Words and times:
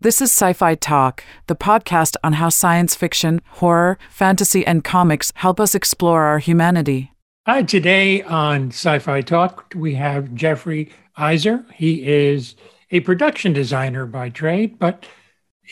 This 0.00 0.22
is 0.22 0.30
Sci 0.30 0.52
Fi 0.52 0.76
Talk, 0.76 1.24
the 1.48 1.56
podcast 1.56 2.14
on 2.22 2.34
how 2.34 2.50
science 2.50 2.94
fiction, 2.94 3.40
horror, 3.54 3.98
fantasy, 4.08 4.64
and 4.64 4.84
comics 4.84 5.32
help 5.34 5.58
us 5.58 5.74
explore 5.74 6.22
our 6.22 6.38
humanity. 6.38 7.10
Hi, 7.48 7.64
today 7.64 8.22
on 8.22 8.68
Sci 8.68 9.00
Fi 9.00 9.22
Talk, 9.22 9.72
we 9.74 9.96
have 9.96 10.36
Jeffrey 10.36 10.92
Eyser. 11.18 11.68
He 11.72 12.06
is 12.06 12.54
a 12.92 13.00
production 13.00 13.52
designer 13.52 14.06
by 14.06 14.28
trade, 14.28 14.78
but 14.78 15.04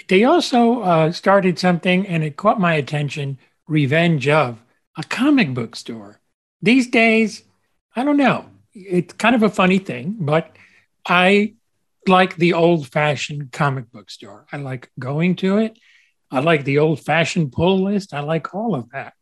they 0.08 0.24
also 0.24 0.80
uh, 0.80 1.12
started 1.12 1.56
something 1.56 2.04
and 2.08 2.24
it 2.24 2.36
caught 2.36 2.58
my 2.58 2.74
attention 2.74 3.38
Revenge 3.68 4.26
of, 4.26 4.60
a 4.96 5.04
comic 5.04 5.54
book 5.54 5.76
store. 5.76 6.20
These 6.60 6.88
days, 6.88 7.44
I 7.94 8.02
don't 8.02 8.16
know. 8.16 8.46
It's 8.74 9.14
kind 9.14 9.36
of 9.36 9.44
a 9.44 9.50
funny 9.50 9.78
thing, 9.78 10.16
but 10.18 10.56
I 11.06 11.54
like 12.08 12.36
the 12.36 12.54
old 12.54 12.88
fashioned 12.88 13.52
comic 13.52 13.90
book 13.90 14.10
store. 14.10 14.46
I 14.52 14.58
like 14.58 14.90
going 14.98 15.36
to 15.36 15.58
it. 15.58 15.78
I 16.30 16.40
like 16.40 16.64
the 16.64 16.78
old 16.78 17.00
fashioned 17.00 17.52
pull 17.52 17.84
list. 17.84 18.12
I 18.12 18.20
like 18.20 18.54
all 18.54 18.74
of 18.74 18.90
that. 18.90 19.14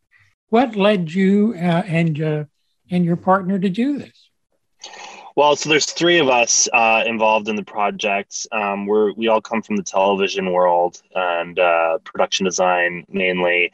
What 0.48 0.77
led 0.77 1.12
you 1.12 1.55
uh, 1.56 1.82
and 1.86 2.22
uh, 2.22 2.44
and 2.91 3.05
your 3.05 3.16
partner 3.16 3.58
to 3.58 3.68
do 3.68 3.98
this? 3.98 4.30
Well, 5.36 5.56
so 5.56 5.68
there's 5.68 5.86
three 5.86 6.18
of 6.18 6.28
us 6.28 6.68
uh, 6.72 7.02
involved 7.06 7.48
in 7.48 7.56
the 7.56 7.64
project. 7.64 8.46
Um, 8.52 8.86
we're 8.86 9.12
we 9.14 9.28
all 9.28 9.41
come 9.41 9.62
from 9.62 9.77
the 9.77 9.82
television 9.82 10.52
world 10.52 11.02
and 11.14 11.58
uh, 11.58 11.98
production 12.05 12.44
design 12.44 13.05
mainly 13.08 13.72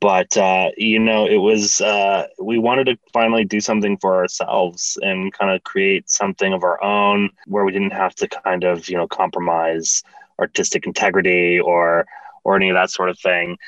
but 0.00 0.36
uh, 0.36 0.70
you 0.76 0.98
know 0.98 1.26
it 1.26 1.38
was 1.38 1.80
uh, 1.80 2.26
we 2.38 2.58
wanted 2.58 2.84
to 2.84 2.98
finally 3.12 3.44
do 3.44 3.60
something 3.60 3.96
for 3.98 4.16
ourselves 4.16 4.98
and 5.02 5.32
kind 5.32 5.50
of 5.52 5.62
create 5.64 6.08
something 6.08 6.52
of 6.52 6.62
our 6.62 6.82
own 6.82 7.30
where 7.46 7.64
we 7.64 7.72
didn't 7.72 7.92
have 7.92 8.14
to 8.16 8.28
kind 8.28 8.64
of 8.64 8.88
you 8.88 8.96
know 8.96 9.08
compromise 9.08 10.02
artistic 10.38 10.86
integrity 10.86 11.58
or 11.58 12.06
or 12.44 12.56
any 12.56 12.70
of 12.70 12.74
that 12.74 12.90
sort 12.90 13.10
of 13.10 13.18
thing. 13.18 13.58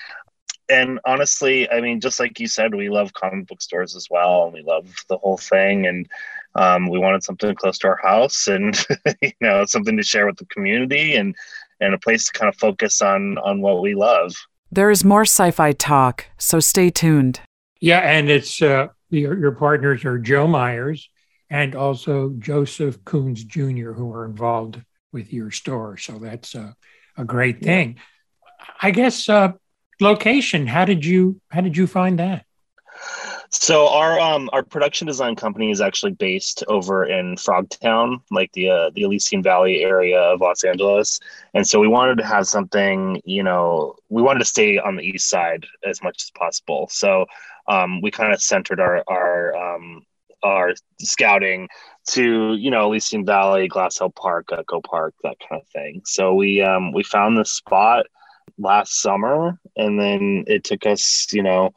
And 0.69 1.01
honestly 1.05 1.69
i 1.71 1.81
mean 1.81 2.01
just 2.01 2.21
like 2.21 2.39
you 2.39 2.47
said 2.47 2.75
we 2.77 2.91
love 2.91 3.13
comic 3.13 3.49
book 3.49 3.61
stores 3.61 3.97
as 3.97 4.07
well 4.09 4.45
and 4.45 4.53
we 4.53 4.63
love 4.63 4.87
the 5.09 5.19
whole 5.19 5.39
thing 5.39 5.87
and 5.87 6.09
um, 6.55 6.89
we 6.89 6.99
wanted 6.99 7.23
something 7.23 7.55
close 7.55 7.79
to 7.79 7.89
our 7.89 8.01
house 8.03 8.47
and 8.47 8.77
you 9.21 9.33
know 9.41 9.65
something 9.65 9.97
to 9.97 10.03
share 10.05 10.27
with 10.27 10.37
the 10.37 10.45
community 10.47 11.17
and 11.17 11.35
and 11.81 11.93
a 11.95 11.99
place 11.99 12.27
to 12.27 12.33
kind 12.33 12.49
of 12.49 12.57
focus 12.57 13.03
on 13.03 13.37
on 13.39 13.61
what 13.63 13.83
we 13.83 13.97
love 13.97 14.33
there 14.71 14.91
is 14.91 15.05
more 15.05 15.23
sci 15.23 15.51
fi 15.51 15.73
talk, 15.73 16.27
so 16.39 16.61
stay 16.61 16.91
tuned. 16.91 17.41
Yeah, 17.81 18.01
and 18.01 18.31
it's 18.31 18.61
uh, 18.63 18.89
your, 19.11 19.39
your 19.39 19.53
partners 19.53 20.05
are 20.05 20.19
Joe 20.19 20.47
Myers 20.47 21.09
and 21.49 21.75
also 21.75 22.31
Joseph 22.39 23.05
Coons 23.05 23.43
Jr., 23.43 23.93
who 23.93 24.13
are 24.13 24.25
involved 24.25 24.81
with 25.13 25.33
your 25.33 25.51
store. 25.51 25.97
So 25.97 26.19
that's 26.19 26.55
a, 26.55 26.75
a 27.17 27.25
great 27.25 27.61
thing. 27.61 27.97
I 28.81 28.93
guess 28.93 29.29
uh, 29.29 29.53
location. 30.01 30.67
How 30.67 30.85
did 30.85 31.05
you 31.05 31.41
how 31.51 31.61
did 31.61 31.77
you 31.77 31.87
find 31.87 32.19
that? 32.19 32.45
So 33.53 33.89
our 33.89 34.19
um 34.21 34.49
our 34.53 34.63
production 34.63 35.09
design 35.09 35.35
company 35.35 35.73
is 35.73 35.81
actually 35.81 36.13
based 36.13 36.63
over 36.69 37.05
in 37.05 37.35
Frogtown, 37.35 38.23
like 38.31 38.53
the 38.53 38.71
uh, 38.71 38.91
the 38.95 39.03
Elysian 39.03 39.43
Valley 39.43 39.83
area 39.83 40.21
of 40.21 40.41
Los 40.41 40.63
Angeles, 40.63 41.19
and 41.55 41.67
so 41.67 41.81
we 41.81 41.89
wanted 41.89 42.19
to 42.19 42.25
have 42.25 42.47
something. 42.47 43.21
You 43.25 43.43
know, 43.43 43.97
we 44.09 44.23
wanted 44.23 44.39
to 44.39 44.45
stay 44.45 44.79
on 44.79 44.95
the 44.95 45.03
east 45.03 45.29
side 45.29 45.67
as 45.85 46.01
much 46.01 46.23
as 46.23 46.31
possible. 46.31 46.89
So 46.93 47.27
um, 47.67 48.01
we 48.01 48.13
kind 48.13 48.33
of 48.33 48.41
centered 48.41 48.79
our 48.79 49.03
our 49.09 49.57
um, 49.57 50.07
our 50.45 50.73
scouting 51.01 51.69
to 52.11 52.55
you 52.55 52.71
know 52.71 52.87
Elysian 52.87 53.27
Valley, 53.27 53.69
Glassell 53.69 54.15
Park, 54.15 54.47
Echo 54.53 54.81
Park, 54.81 55.15
that 55.25 55.39
kind 55.49 55.61
of 55.61 55.67
thing. 55.69 56.03
So 56.05 56.35
we 56.35 56.63
um, 56.63 56.93
we 56.93 57.03
found 57.03 57.37
this 57.37 57.51
spot 57.51 58.07
last 58.59 59.01
summer, 59.01 59.59
and 59.77 59.99
then 59.99 60.45
it 60.47 60.63
took 60.63 60.87
us 60.87 61.27
you 61.33 61.43
know 61.43 61.73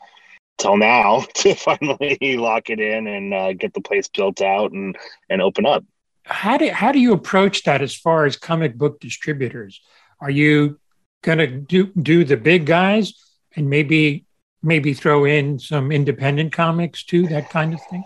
till 0.57 0.77
now 0.77 1.25
to 1.35 1.55
finally 1.55 2.37
lock 2.37 2.69
it 2.69 2.79
in 2.79 3.07
and 3.07 3.33
uh, 3.33 3.53
get 3.53 3.73
the 3.73 3.81
place 3.81 4.07
built 4.07 4.41
out 4.41 4.71
and 4.71 4.97
and 5.29 5.41
open 5.41 5.65
up. 5.65 5.83
How 6.25 6.57
do 6.57 6.69
how 6.69 6.91
do 6.91 6.99
you 6.99 7.13
approach 7.13 7.63
that 7.63 7.81
as 7.81 7.95
far 7.95 8.25
as 8.25 8.37
comic 8.37 8.77
book 8.77 8.99
distributors? 8.99 9.81
Are 10.19 10.29
you 10.31 10.79
going 11.21 11.39
to 11.39 11.47
do 11.47 11.87
do 11.87 12.23
the 12.23 12.37
big 12.37 12.65
guys 12.65 13.13
and 13.55 13.69
maybe 13.69 14.25
maybe 14.61 14.93
throw 14.93 15.25
in 15.25 15.59
some 15.59 15.91
independent 15.91 16.53
comics 16.53 17.03
too, 17.03 17.27
that 17.27 17.49
kind 17.49 17.73
of 17.73 17.81
thing? 17.89 18.03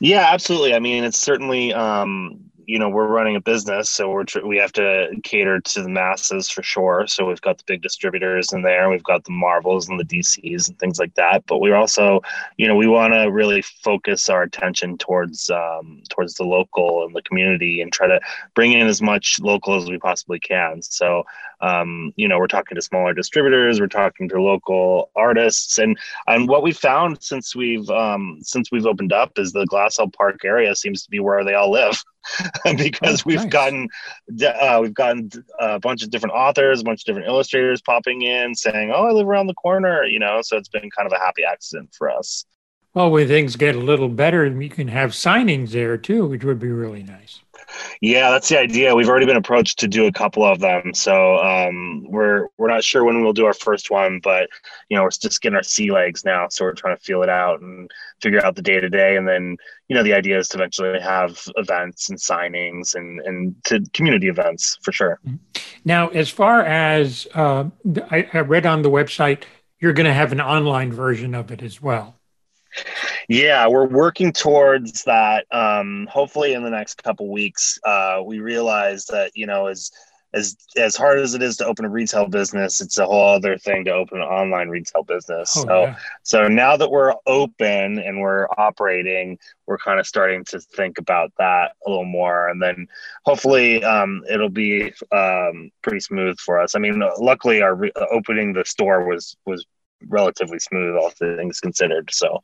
Yeah, 0.00 0.28
absolutely. 0.32 0.74
I 0.74 0.78
mean, 0.78 1.02
it's 1.02 1.18
certainly 1.18 1.72
um, 1.72 2.50
you 2.68 2.78
know 2.78 2.88
we're 2.90 3.06
running 3.06 3.34
a 3.34 3.40
business 3.40 3.90
so 3.90 4.10
we're 4.10 4.26
we 4.44 4.58
have 4.58 4.72
to 4.72 5.08
cater 5.24 5.58
to 5.58 5.82
the 5.82 5.88
masses 5.88 6.50
for 6.50 6.62
sure. 6.62 7.06
So 7.06 7.24
we've 7.24 7.40
got 7.40 7.56
the 7.56 7.64
big 7.66 7.80
distributors 7.80 8.52
in 8.52 8.60
there 8.60 8.90
we've 8.90 9.02
got 9.02 9.24
the 9.24 9.32
marvels 9.32 9.88
and 9.88 9.98
the 9.98 10.04
dcs 10.04 10.68
and 10.68 10.78
things 10.78 10.98
like 10.98 11.14
that. 11.14 11.46
But 11.46 11.58
we're 11.58 11.74
also 11.74 12.20
you 12.58 12.68
know 12.68 12.76
we 12.76 12.86
want 12.86 13.14
to 13.14 13.32
really 13.32 13.62
focus 13.62 14.28
our 14.28 14.42
attention 14.42 14.98
towards 14.98 15.48
um, 15.48 16.02
towards 16.10 16.34
the 16.34 16.44
local 16.44 17.06
and 17.06 17.16
the 17.16 17.22
community 17.22 17.80
and 17.80 17.90
try 17.90 18.06
to 18.06 18.20
bring 18.54 18.72
in 18.72 18.86
as 18.86 19.00
much 19.00 19.40
local 19.40 19.74
as 19.74 19.88
we 19.88 19.98
possibly 19.98 20.38
can. 20.38 20.82
So 20.82 21.24
um, 21.60 22.12
you 22.16 22.28
know 22.28 22.38
we're 22.38 22.46
talking 22.46 22.74
to 22.74 22.82
smaller 22.82 23.12
distributors 23.12 23.80
we're 23.80 23.86
talking 23.86 24.28
to 24.28 24.40
local 24.40 25.10
artists 25.16 25.78
and 25.78 25.98
and 26.26 26.48
what 26.48 26.62
we 26.62 26.72
found 26.72 27.22
since 27.22 27.54
we've 27.54 27.88
um, 27.90 28.38
since 28.42 28.70
we've 28.70 28.86
opened 28.86 29.12
up 29.12 29.38
is 29.38 29.52
the 29.52 29.66
Glassell 29.66 30.12
Park 30.12 30.44
area 30.44 30.74
seems 30.74 31.02
to 31.02 31.10
be 31.10 31.20
where 31.20 31.44
they 31.44 31.54
all 31.54 31.70
live 31.70 32.02
because 32.76 33.20
oh, 33.20 33.24
we've 33.26 33.38
nice. 33.38 33.50
gotten 33.50 33.88
uh, 34.44 34.78
we've 34.82 34.94
gotten 34.94 35.30
a 35.58 35.78
bunch 35.78 36.02
of 36.02 36.10
different 36.10 36.34
authors, 36.34 36.80
a 36.80 36.84
bunch 36.84 37.02
of 37.02 37.04
different 37.06 37.28
illustrators 37.28 37.80
popping 37.80 38.22
in 38.22 38.54
saying, 38.54 38.92
"Oh, 38.94 39.06
I 39.06 39.12
live 39.12 39.26
around 39.26 39.46
the 39.46 39.54
corner," 39.54 40.04
you 40.04 40.18
know. 40.18 40.40
So 40.42 40.56
it's 40.56 40.68
been 40.68 40.90
kind 40.96 41.06
of 41.06 41.12
a 41.12 41.18
happy 41.18 41.42
accident 41.44 41.94
for 41.96 42.10
us. 42.10 42.44
Well, 42.94 43.10
when 43.10 43.28
things 43.28 43.56
get 43.56 43.76
a 43.76 43.80
little 43.80 44.08
better, 44.08 44.46
you 44.46 44.68
can 44.68 44.88
have 44.88 45.10
signings 45.10 45.70
there 45.70 45.96
too, 45.96 46.26
which 46.26 46.44
would 46.44 46.58
be 46.58 46.70
really 46.70 47.02
nice. 47.02 47.40
Yeah, 48.00 48.30
that's 48.30 48.48
the 48.48 48.58
idea. 48.58 48.94
We've 48.94 49.08
already 49.08 49.26
been 49.26 49.36
approached 49.36 49.78
to 49.80 49.88
do 49.88 50.06
a 50.06 50.12
couple 50.12 50.44
of 50.44 50.60
them, 50.60 50.94
so 50.94 51.36
um, 51.38 52.04
we're 52.08 52.46
we're 52.56 52.68
not 52.68 52.84
sure 52.84 53.04
when 53.04 53.22
we'll 53.22 53.32
do 53.32 53.46
our 53.46 53.54
first 53.54 53.90
one, 53.90 54.20
but 54.22 54.48
you 54.88 54.96
know 54.96 55.02
we're 55.02 55.10
just 55.10 55.40
getting 55.40 55.56
our 55.56 55.62
sea 55.62 55.90
legs 55.90 56.24
now, 56.24 56.48
so 56.48 56.64
we're 56.64 56.74
trying 56.74 56.96
to 56.96 57.02
feel 57.02 57.22
it 57.22 57.28
out 57.28 57.60
and 57.60 57.90
figure 58.20 58.44
out 58.44 58.56
the 58.56 58.62
day 58.62 58.80
to 58.80 58.88
day, 58.88 59.16
and 59.16 59.28
then 59.28 59.56
you 59.88 59.96
know 59.96 60.02
the 60.02 60.14
idea 60.14 60.38
is 60.38 60.48
to 60.48 60.58
eventually 60.58 61.00
have 61.00 61.40
events 61.56 62.08
and 62.08 62.18
signings 62.18 62.94
and 62.94 63.20
and 63.20 63.54
to 63.64 63.84
community 63.92 64.28
events 64.28 64.78
for 64.82 64.92
sure. 64.92 65.18
Mm-hmm. 65.26 65.36
Now, 65.84 66.08
as 66.08 66.28
far 66.28 66.62
as 66.62 67.26
uh, 67.34 67.64
I, 68.10 68.28
I 68.32 68.40
read 68.40 68.66
on 68.66 68.82
the 68.82 68.90
website, 68.90 69.44
you're 69.80 69.92
going 69.92 70.06
to 70.06 70.14
have 70.14 70.32
an 70.32 70.40
online 70.40 70.92
version 70.92 71.34
of 71.34 71.50
it 71.50 71.62
as 71.62 71.80
well. 71.80 72.16
Yeah, 73.28 73.68
we're 73.68 73.86
working 73.86 74.32
towards 74.32 75.04
that. 75.04 75.46
Um, 75.52 76.08
hopefully, 76.10 76.54
in 76.54 76.64
the 76.64 76.70
next 76.70 77.02
couple 77.02 77.30
weeks, 77.30 77.78
uh, 77.84 78.22
we 78.24 78.40
realize 78.40 79.04
that 79.06 79.32
you 79.34 79.46
know 79.46 79.66
as 79.66 79.90
as 80.34 80.56
as 80.76 80.96
hard 80.96 81.18
as 81.18 81.34
it 81.34 81.42
is 81.42 81.56
to 81.58 81.66
open 81.66 81.84
a 81.84 81.90
retail 81.90 82.26
business, 82.26 82.80
it's 82.80 82.98
a 82.98 83.06
whole 83.06 83.34
other 83.34 83.56
thing 83.56 83.84
to 83.84 83.92
open 83.92 84.18
an 84.18 84.26
online 84.26 84.68
retail 84.68 85.02
business. 85.02 85.54
Oh, 85.58 85.64
so 85.64 85.82
yeah. 85.82 85.96
so 86.22 86.48
now 86.48 86.76
that 86.76 86.90
we're 86.90 87.14
open 87.26 87.98
and 87.98 88.20
we're 88.20 88.46
operating, 88.56 89.38
we're 89.66 89.78
kind 89.78 90.00
of 90.00 90.06
starting 90.06 90.44
to 90.46 90.60
think 90.60 90.98
about 90.98 91.32
that 91.38 91.72
a 91.86 91.90
little 91.90 92.04
more, 92.04 92.48
and 92.48 92.62
then 92.62 92.88
hopefully 93.24 93.82
um, 93.84 94.22
it'll 94.30 94.48
be 94.48 94.92
um, 95.12 95.70
pretty 95.82 96.00
smooth 96.00 96.38
for 96.38 96.58
us. 96.60 96.74
I 96.74 96.78
mean, 96.78 97.02
luckily, 97.18 97.62
our 97.62 97.74
re- 97.74 97.92
opening 98.10 98.52
the 98.52 98.64
store 98.64 99.04
was 99.06 99.36
was 99.46 99.66
relatively 100.06 100.58
smooth, 100.58 100.96
all 100.96 101.10
things 101.10 101.60
considered. 101.60 102.10
So, 102.12 102.40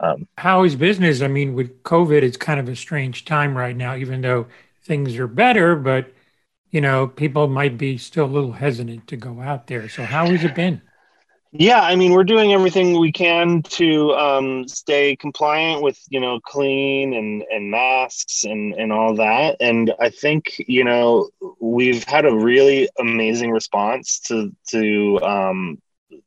um, 0.00 0.26
how 0.36 0.64
is 0.64 0.76
business? 0.76 1.22
I 1.22 1.28
mean, 1.28 1.54
with 1.54 1.82
COVID, 1.82 2.22
it's 2.22 2.36
kind 2.36 2.60
of 2.60 2.68
a 2.68 2.76
strange 2.76 3.24
time 3.24 3.56
right 3.56 3.76
now, 3.76 3.96
even 3.96 4.20
though 4.20 4.46
things 4.84 5.16
are 5.16 5.28
better, 5.28 5.76
but 5.76 6.12
you 6.70 6.80
know, 6.80 7.06
people 7.06 7.48
might 7.48 7.78
be 7.78 7.96
still 7.96 8.26
a 8.26 8.26
little 8.26 8.52
hesitant 8.52 9.06
to 9.08 9.16
go 9.16 9.40
out 9.40 9.66
there. 9.66 9.88
So, 9.88 10.04
how 10.04 10.26
has 10.26 10.44
it 10.44 10.54
been? 10.54 10.82
Yeah, 11.50 11.80
I 11.80 11.96
mean, 11.96 12.12
we're 12.12 12.24
doing 12.24 12.52
everything 12.52 13.00
we 13.00 13.10
can 13.10 13.62
to 13.62 14.12
um, 14.12 14.68
stay 14.68 15.16
compliant 15.16 15.82
with, 15.82 15.98
you 16.10 16.20
know, 16.20 16.40
clean 16.40 17.14
and, 17.14 17.42
and 17.50 17.70
masks 17.70 18.44
and, 18.44 18.74
and 18.74 18.92
all 18.92 19.14
that. 19.14 19.56
And 19.58 19.94
I 19.98 20.10
think, 20.10 20.62
you 20.68 20.84
know, 20.84 21.30
we've 21.58 22.04
had 22.04 22.26
a 22.26 22.34
really 22.34 22.90
amazing 22.98 23.50
response 23.50 24.20
to 24.26 24.54
to 24.68 25.20
um, 25.22 25.78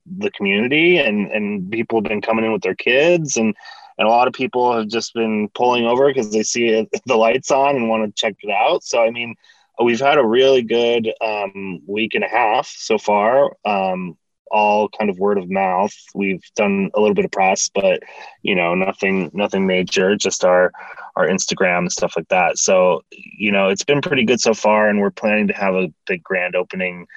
the 0.06 0.32
community 0.32 0.98
and 0.98 1.32
and 1.32 1.72
people 1.72 2.00
have 2.00 2.10
been 2.10 2.22
coming 2.22 2.46
in 2.46 2.52
with 2.52 2.62
their 2.62 2.76
kids 2.76 3.38
and 3.38 3.56
and 3.98 4.08
a 4.08 4.12
lot 4.12 4.28
of 4.28 4.34
people 4.34 4.76
have 4.76 4.88
just 4.88 5.14
been 5.14 5.48
pulling 5.50 5.86
over 5.86 6.08
because 6.08 6.32
they 6.32 6.44
see 6.44 6.68
it, 6.70 6.90
the 7.06 7.16
lights 7.16 7.52
on 7.52 7.76
and 7.76 7.90
want 7.90 8.04
to 8.04 8.20
check 8.20 8.36
it 8.42 8.52
out 8.52 8.84
so 8.84 9.04
i 9.04 9.10
mean 9.10 9.36
we've 9.84 10.00
had 10.00 10.20
a 10.20 10.26
really 10.26 10.62
good 10.62 11.12
um, 11.22 11.82
week 11.88 12.14
and 12.14 12.24
a 12.24 12.28
half 12.28 12.68
so 12.68 12.98
far 12.98 13.56
um, 13.66 14.16
all 14.52 14.90
kind 14.90 15.10
of 15.10 15.18
word 15.18 15.38
of 15.38 15.50
mouth 15.50 15.96
we've 16.14 16.44
done 16.56 16.92
a 16.94 17.00
little 17.00 17.16
bit 17.16 17.26
of 17.26 17.32
press 17.32 17.70
but 17.74 18.02
you 18.44 18.54
know 18.54 18.76
nothing 18.76 19.32
nothing 19.34 19.66
major 19.66 20.16
just 20.16 20.44
our 20.44 20.72
our 21.16 21.28
Instagram 21.28 21.80
and 21.80 21.92
stuff 21.92 22.14
like 22.16 22.28
that. 22.30 22.58
So, 22.58 23.04
you 23.12 23.52
know, 23.52 23.70
it's 23.70 23.84
been 23.84 24.02
pretty 24.02 24.24
good 24.24 24.40
so 24.40 24.54
far, 24.54 24.88
and 24.88 25.00
we're 25.00 25.12
planning 25.12 25.48
to 25.48 25.54
have 25.54 25.76
a 25.76 25.94
big 26.08 26.24
grand 26.24 26.56
opening 26.56 27.08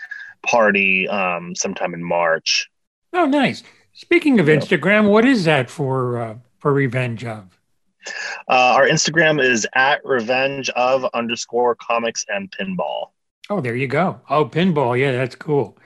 party 0.47 1.09
um, 1.09 1.55
sometime 1.55 1.95
in 1.95 2.03
March. 2.03 2.69
Oh, 3.15 3.27
nice. 3.27 3.63
Speaking 3.93 4.41
of 4.41 4.47
Instagram, 4.47 5.09
what 5.09 5.25
is 5.25 5.45
that 5.45 5.71
for 5.71 6.21
uh, 6.21 6.35
for 6.59 6.73
Revenge 6.73 7.25
of? 7.25 7.59
Uh, 8.49 8.75
our 8.77 8.87
Instagram 8.89 9.43
is 9.43 9.67
at 9.75 10.05
Revenge 10.05 10.69
of 10.71 11.07
underscore 11.15 11.77
comics 11.77 12.27
and 12.29 12.51
pinball. 12.51 13.11
Oh, 13.49 13.61
there 13.61 13.77
you 13.77 13.87
go. 13.87 14.21
Oh, 14.29 14.45
pinball. 14.45 14.99
Yeah, 14.99 15.13
that's 15.13 15.37
cool. 15.37 15.79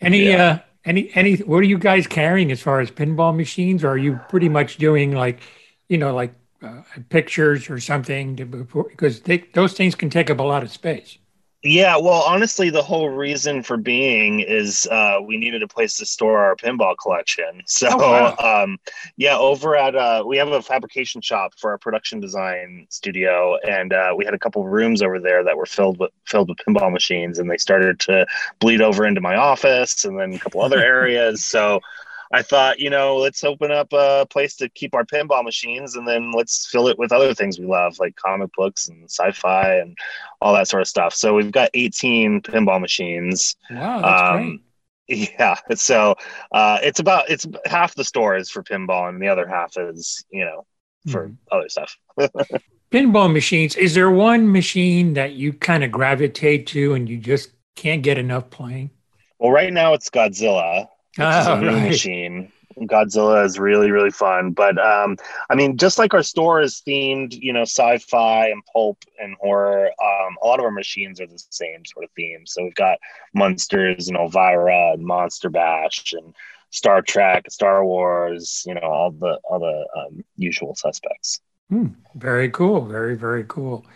Any 0.00 0.30
yeah. 0.30 0.44
uh 0.44 0.58
any 0.84 1.10
any 1.14 1.36
what 1.38 1.58
are 1.58 1.64
you 1.64 1.78
guys 1.78 2.06
carrying 2.06 2.52
as 2.52 2.62
far 2.62 2.80
as 2.80 2.90
pinball 2.90 3.36
machines? 3.36 3.82
Or 3.82 3.90
are 3.90 3.98
you 3.98 4.20
pretty 4.28 4.48
much 4.48 4.76
doing 4.76 5.12
like, 5.12 5.40
you 5.88 5.98
know, 5.98 6.14
like 6.14 6.34
uh, 6.62 6.82
pictures 7.08 7.68
or 7.68 7.80
something 7.80 8.36
to, 8.36 8.44
because 8.44 9.20
they, 9.20 9.38
those 9.52 9.72
things 9.72 9.94
can 9.94 10.08
take 10.08 10.30
up 10.30 10.38
a 10.38 10.42
lot 10.42 10.62
of 10.62 10.70
space. 10.70 11.18
Yeah, 11.62 11.96
well, 11.96 12.22
honestly, 12.22 12.70
the 12.70 12.82
whole 12.82 13.08
reason 13.08 13.62
for 13.62 13.76
being 13.76 14.40
is 14.40 14.86
uh, 14.90 15.18
we 15.26 15.36
needed 15.36 15.62
a 15.62 15.68
place 15.68 15.96
to 15.96 16.06
store 16.06 16.38
our 16.38 16.54
pinball 16.54 16.94
collection. 17.00 17.62
So, 17.76 17.88
oh, 17.90 18.34
wow. 18.38 18.62
um, 18.62 18.78
yeah, 19.16 19.36
over 19.36 19.76
at 19.76 19.94
uh, 19.94 20.24
we 20.26 20.38
have 20.38 20.48
a 20.48 20.62
fabrication 20.62 21.20
shop 21.20 21.52
for 21.58 21.72
our 21.72 21.78
production 21.78 22.20
design 22.20 22.86
studio, 22.88 23.58
and 23.68 23.92
uh, 23.92 24.14
we 24.16 24.24
had 24.24 24.32
a 24.32 24.38
couple 24.38 24.62
of 24.62 24.68
rooms 24.68 25.02
over 25.02 25.18
there 25.18 25.44
that 25.44 25.58
were 25.58 25.66
filled 25.66 25.98
with 25.98 26.10
filled 26.24 26.48
with 26.48 26.58
pinball 26.58 26.90
machines, 26.90 27.38
and 27.38 27.50
they 27.50 27.58
started 27.58 28.00
to 28.00 28.26
bleed 28.60 28.80
over 28.80 29.04
into 29.04 29.20
my 29.20 29.36
office, 29.36 30.06
and 30.06 30.18
then 30.18 30.32
a 30.32 30.38
couple 30.38 30.62
other 30.62 30.78
areas. 30.94 31.44
So, 31.44 31.80
I 32.32 32.42
thought, 32.42 32.78
you 32.78 32.90
know, 32.90 33.16
let's 33.16 33.44
open 33.44 33.70
up 33.70 33.92
a 33.92 34.26
place 34.28 34.56
to 34.56 34.68
keep 34.68 34.94
our 34.94 35.04
pinball 35.04 35.44
machines 35.44 35.96
and 35.96 36.06
then 36.06 36.32
let's 36.32 36.66
fill 36.66 36.88
it 36.88 36.98
with 36.98 37.12
other 37.12 37.34
things 37.34 37.58
we 37.58 37.66
love, 37.66 37.98
like 37.98 38.16
comic 38.16 38.50
books 38.56 38.88
and 38.88 39.04
sci 39.04 39.30
fi 39.32 39.76
and 39.76 39.96
all 40.40 40.54
that 40.54 40.68
sort 40.68 40.82
of 40.82 40.88
stuff. 40.88 41.14
So 41.14 41.34
we've 41.34 41.52
got 41.52 41.70
18 41.74 42.42
pinball 42.42 42.80
machines. 42.80 43.56
Wow, 43.70 44.00
that's 44.00 44.22
um, 44.22 44.60
great. 45.08 45.32
Yeah. 45.38 45.56
So 45.76 46.16
uh, 46.52 46.78
it's 46.82 46.98
about, 46.98 47.30
it's 47.30 47.46
half 47.64 47.94
the 47.94 48.04
store 48.04 48.36
is 48.36 48.50
for 48.50 48.62
pinball 48.62 49.08
and 49.08 49.22
the 49.22 49.28
other 49.28 49.46
half 49.46 49.76
is, 49.76 50.24
you 50.30 50.44
know, 50.44 50.66
for 51.10 51.28
mm. 51.28 51.36
other 51.52 51.68
stuff. 51.68 51.96
pinball 52.90 53.32
machines. 53.32 53.76
Is 53.76 53.94
there 53.94 54.10
one 54.10 54.50
machine 54.50 55.14
that 55.14 55.34
you 55.34 55.52
kind 55.52 55.84
of 55.84 55.92
gravitate 55.92 56.66
to 56.68 56.94
and 56.94 57.08
you 57.08 57.18
just 57.18 57.50
can't 57.76 58.02
get 58.02 58.18
enough 58.18 58.50
playing? 58.50 58.90
Well, 59.38 59.52
right 59.52 59.72
now 59.72 59.94
it's 59.94 60.10
Godzilla 60.10 60.88
oh, 61.18 61.54
a 61.54 61.60
new 61.60 61.68
right. 61.68 61.88
machine. 61.88 62.52
Godzilla 62.78 63.44
is 63.44 63.58
really 63.58 63.90
really 63.90 64.10
fun, 64.10 64.50
but 64.50 64.78
um, 64.78 65.16
I 65.48 65.54
mean, 65.54 65.78
just 65.78 65.98
like 65.98 66.12
our 66.12 66.22
store 66.22 66.60
is 66.60 66.82
themed, 66.86 67.32
you 67.32 67.52
know, 67.52 67.62
sci-fi 67.62 68.48
and 68.48 68.62
pulp 68.70 68.98
and 69.18 69.34
horror. 69.40 69.86
Um, 69.86 70.36
a 70.42 70.46
lot 70.46 70.58
of 70.58 70.64
our 70.66 70.70
machines 70.70 71.20
are 71.20 71.26
the 71.26 71.42
same 71.50 71.84
sort 71.86 72.04
of 72.04 72.10
theme. 72.10 72.44
So 72.44 72.62
we've 72.62 72.74
got 72.74 72.98
monsters 73.32 74.08
and 74.08 74.16
Elvira 74.16 74.92
and 74.92 75.04
Monster 75.04 75.48
Bash 75.48 76.12
and 76.12 76.34
Star 76.70 77.00
Trek, 77.00 77.50
Star 77.50 77.84
Wars. 77.84 78.62
You 78.66 78.74
know, 78.74 78.82
all 78.82 79.10
the 79.10 79.40
all 79.44 79.58
the 79.58 79.86
um, 79.98 80.24
usual 80.36 80.74
suspects. 80.74 81.40
Hmm. 81.70 81.88
Very 82.14 82.50
cool. 82.50 82.84
Very 82.84 83.16
very 83.16 83.44
cool. 83.48 83.86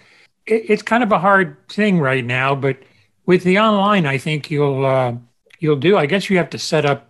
It, 0.46 0.70
it's 0.70 0.82
kind 0.82 1.02
of 1.02 1.12
a 1.12 1.18
hard 1.18 1.56
thing 1.68 2.00
right 2.00 2.24
now, 2.24 2.54
but 2.54 2.78
with 3.26 3.44
the 3.44 3.58
online, 3.58 4.06
I 4.06 4.16
think 4.16 4.50
you'll 4.50 4.86
uh, 4.86 5.14
you'll 5.58 5.76
do. 5.76 5.98
I 5.98 6.06
guess 6.06 6.30
you 6.30 6.38
have 6.38 6.50
to 6.50 6.58
set 6.58 6.86
up 6.86 7.09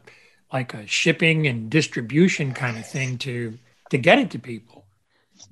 like 0.52 0.74
a 0.74 0.86
shipping 0.86 1.46
and 1.46 1.70
distribution 1.70 2.52
kind 2.52 2.76
of 2.76 2.86
thing 2.86 3.18
to 3.18 3.58
to 3.90 3.98
get 3.98 4.18
it 4.18 4.30
to 4.30 4.38
people. 4.38 4.86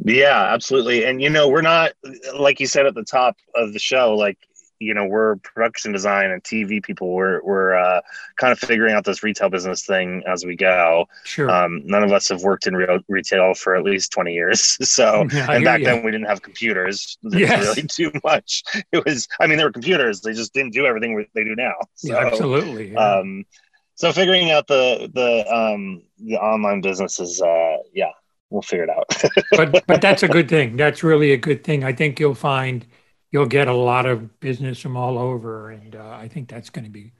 Yeah, 0.05 0.53
absolutely. 0.53 1.05
And 1.05 1.21
you 1.21 1.31
know, 1.31 1.49
we're 1.49 1.63
not 1.63 1.93
like 2.39 2.61
you 2.61 2.67
said 2.67 2.87
at 2.87 2.95
the 2.95 3.05
top 3.05 3.37
of 3.55 3.73
the 3.73 3.79
show, 3.79 4.15
like 4.15 4.39
you 4.81 4.95
know, 4.95 5.07
we're 5.07 5.37
production 5.37 5.93
design 5.93 6.31
and 6.31 6.43
TV 6.43 6.83
people. 6.83 7.13
We're 7.13 7.43
we're 7.43 7.75
uh, 7.75 8.01
kind 8.37 8.53
of 8.53 8.59
figuring 8.59 8.95
out 8.95 9.05
this 9.05 9.23
retail 9.23 9.49
business 9.49 9.85
thing 9.85 10.23
as 10.27 10.45
we 10.45 10.57
go. 10.57 11.09
Sure. 11.25 11.51
Um, 11.51 11.83
none 11.85 12.05
of 12.05 12.13
us 12.13 12.29
have 12.29 12.43
worked 12.43 12.67
in 12.67 12.77
real 12.77 13.01
retail 13.09 13.55
for 13.55 13.75
at 13.75 13.83
least 13.83 14.13
twenty 14.13 14.35
years. 14.35 14.77
So, 14.89 15.27
yeah, 15.33 15.53
and 15.53 15.65
back 15.65 15.81
you. 15.81 15.85
then 15.85 16.03
we 16.03 16.11
didn't 16.11 16.27
have 16.29 16.43
computers. 16.43 17.19
Yes. 17.23 17.77
really 17.77 17.89
too 17.89 18.11
much. 18.25 18.65
It 18.91 19.05
was. 19.05 19.29
I 19.39 19.47
mean, 19.47 19.59
there 19.59 19.67
were 19.67 19.73
computers. 19.73 20.21
They 20.21 20.33
just 20.33 20.55
didn't 20.55 20.73
do 20.73 20.87
everything 20.87 21.25
they 21.35 21.45
do 21.45 21.55
now. 21.55 21.75
So, 21.95 22.13
yeah, 22.13 22.27
absolutely. 22.27 22.93
Yeah. 22.93 22.99
Um, 22.99 23.45
so 23.99 24.13
figuring 24.13 24.51
out 24.51 24.67
the 24.67 25.11
the 25.13 25.55
um 25.55 26.03
the 26.19 26.37
online 26.37 26.81
business 26.81 27.21
is 27.21 27.43
uh 27.43 27.77
yeah 27.93 28.11
we'll 28.51 28.63
figure 28.63 28.85
it 28.85 28.91
out. 28.91 29.07
But 29.57 29.87
but 29.87 30.01
that's 30.01 30.23
a 30.23 30.29
good 30.29 30.49
thing. 30.49 30.77
That's 30.77 31.03
really 31.03 31.33
a 31.33 31.37
good 31.37 31.63
thing. 31.65 31.85
I 31.85 31.93
think 31.93 32.19
you'll 32.19 32.35
find 32.35 32.87
you'll 33.31 33.47
get 33.47 33.69
a 33.69 33.75
lot 33.75 34.07
of 34.07 34.41
business 34.41 34.81
from 34.81 34.97
all 34.97 35.19
over 35.19 35.71
and 35.71 35.97
uh, 35.97 36.17
i 36.21 36.29
think 36.29 36.49
that's 36.49 36.71
going 36.71 36.85
to 36.85 36.91
be 36.91 37.13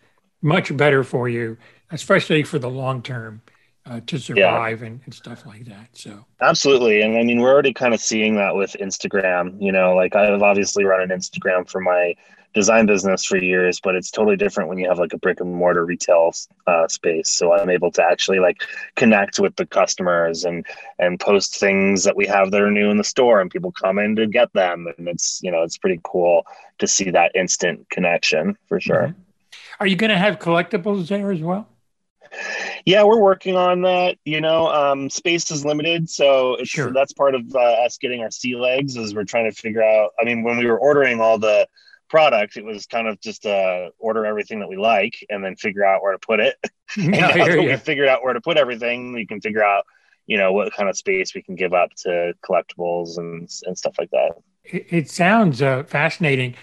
much 0.43 0.75
better 0.77 1.03
for 1.03 1.29
you 1.29 1.57
especially 1.91 2.43
for 2.43 2.59
the 2.59 2.71
long 2.71 3.03
term 3.03 3.43
uh, 3.87 4.01
to 4.07 4.19
survive 4.19 4.81
yeah. 4.81 4.87
and, 4.87 5.01
and 5.05 5.15
stuff 5.15 5.47
like 5.47 5.65
that 5.65 5.89
so. 5.93 6.25
Absolutely 6.41 7.03
and 7.03 7.17
i 7.17 7.23
mean 7.23 7.41
we're 7.41 7.53
already 7.53 7.73
kind 7.73 7.95
of 7.95 8.01
seeing 8.01 8.37
that 8.37 8.55
with 8.55 8.77
instagram 8.81 9.61
you 9.61 9.73
know 9.73 9.95
like 9.95 10.15
i've 10.15 10.43
obviously 10.43 10.85
run 10.85 11.01
an 11.01 11.11
instagram 11.11 11.69
for 11.69 11.81
my 11.81 12.15
design 12.55 12.87
business 12.87 13.25
for 13.25 13.37
years, 13.37 13.81
but 13.81 13.95
it's 13.95 14.11
totally 14.11 14.37
different 14.37 14.69
when 14.69 14.79
you 14.79 14.89
have 14.89 14.99
like 14.99 15.13
a 15.13 15.19
brick 15.19 15.41
and 15.41 15.55
mortar 15.55 15.85
retail 15.85 16.33
uh, 16.67 16.89
space. 16.89 17.29
So 17.29 17.53
I'm 17.53 17.71
able 17.71 17.91
to 17.93 18.03
actually 18.03 18.41
like 18.41 18.63
connect 18.97 19.39
with 19.39 19.57
the 19.57 19.67
customers 19.67 20.45
and 20.45 20.67
and 20.99 21.21
post 21.21 21.59
things 21.59 22.05
that 22.05 22.17
we 22.17 22.27
have 22.27 22.51
that 22.51 22.61
are 22.61 22.71
new 22.71 22.91
in 22.91 22.97
the 22.97 23.05
store, 23.05 23.41
and 23.41 23.51
people 23.51 23.73
come 23.73 23.99
in 23.99 24.17
to 24.17 24.27
get 24.27 24.53
them, 24.53 24.87
and 24.97 25.09
it's 25.09 25.41
you 25.43 25.51
know 25.51 25.63
it's 25.63 25.79
pretty 25.79 26.01
cool 26.03 26.47
to 26.79 26.87
see 26.87 27.11
that 27.11 27.33
instant 27.35 27.89
connection 27.91 28.57
for 28.67 28.81
sure. 28.81 29.09
Mm-hmm. 29.09 29.21
Are 29.81 29.87
you 29.87 29.97
going 29.97 30.11
to 30.11 30.19
have 30.19 30.39
collectibles 30.39 31.09
there 31.09 31.31
as 31.31 31.41
well? 31.41 31.69
Yeah, 32.85 33.05
we're 33.05 33.21
working 33.21 33.57
on 33.57 33.83
that. 33.83 34.17
You 34.25 34.41
know, 34.41 34.69
um, 34.69 35.09
space 35.11 35.51
is 35.51 35.65
limited, 35.65 36.11
so 36.11 36.57
sure. 36.65 36.93
that's 36.93 37.13
part 37.13 37.35
of 37.35 37.55
uh, 37.55 37.59
us 37.59 37.99
getting 37.99 38.23
our 38.23 38.31
sea 38.31 38.57
legs. 38.57 38.97
Is 38.97 39.15
we're 39.15 39.25
trying 39.25 39.51
to 39.51 39.57
figure 39.57 39.83
out. 39.83 40.11
I 40.21 40.25
mean, 40.25 40.43
when 40.43 40.59
we 40.59 40.67
were 40.67 40.79
ordering 40.79 41.21
all 41.21 41.39
the 41.39 41.69
product. 42.09 42.57
It 42.57 42.65
was 42.65 42.87
kind 42.87 43.09
of 43.09 43.21
just 43.21 43.47
uh, 43.47 43.91
order 43.99 44.27
everything 44.27 44.61
that 44.61 44.69
we 44.69 44.77
like 44.77 45.15
and 45.31 45.45
then 45.45 45.57
figure 45.57 45.85
out 45.85 46.03
where 46.03 46.13
to 46.13 46.19
put 46.19 46.41
it. 46.41 46.57
and 46.97 47.11
now 47.11 47.33
that 47.33 47.59
we 47.59 47.77
figured 47.77 48.09
out 48.09 48.23
where 48.23 48.33
to 48.33 48.41
put 48.41 48.57
everything, 48.57 49.13
we 49.13 49.27
can 49.27 49.41
figure 49.41 49.63
out, 49.63 49.85
you 50.27 50.39
know, 50.39 50.53
what 50.53 50.73
kind 50.73 50.89
of 50.89 50.97
space 50.97 51.35
we 51.35 51.43
can 51.43 51.55
give 51.55 51.75
up 51.75 51.91
to 51.97 52.35
collectibles 52.43 53.19
and 53.19 53.51
and 53.67 53.77
stuff 53.77 53.95
like 53.99 54.11
that. 54.11 54.33
It, 54.65 54.87
it 54.91 55.11
sounds 55.11 55.61
uh, 55.61 55.83
fascinating. 55.85 56.55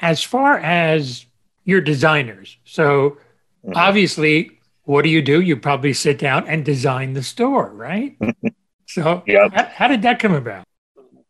As 0.00 0.22
far 0.22 0.58
as 0.58 1.26
your 1.64 1.80
designers, 1.80 2.58
so 2.64 3.18
mm-hmm. 3.64 3.72
obviously, 3.74 4.58
what 4.84 5.02
do 5.02 5.10
you 5.10 5.22
do? 5.22 5.40
You 5.40 5.56
probably 5.56 5.92
sit 5.92 6.18
down 6.18 6.48
and 6.48 6.64
design 6.64 7.12
the 7.12 7.22
store, 7.22 7.70
right? 7.72 8.16
so, 8.86 9.22
yep. 9.26 9.52
how, 9.52 9.64
how 9.64 9.88
did 9.88 10.02
that 10.02 10.18
come 10.18 10.34
about? 10.34 10.64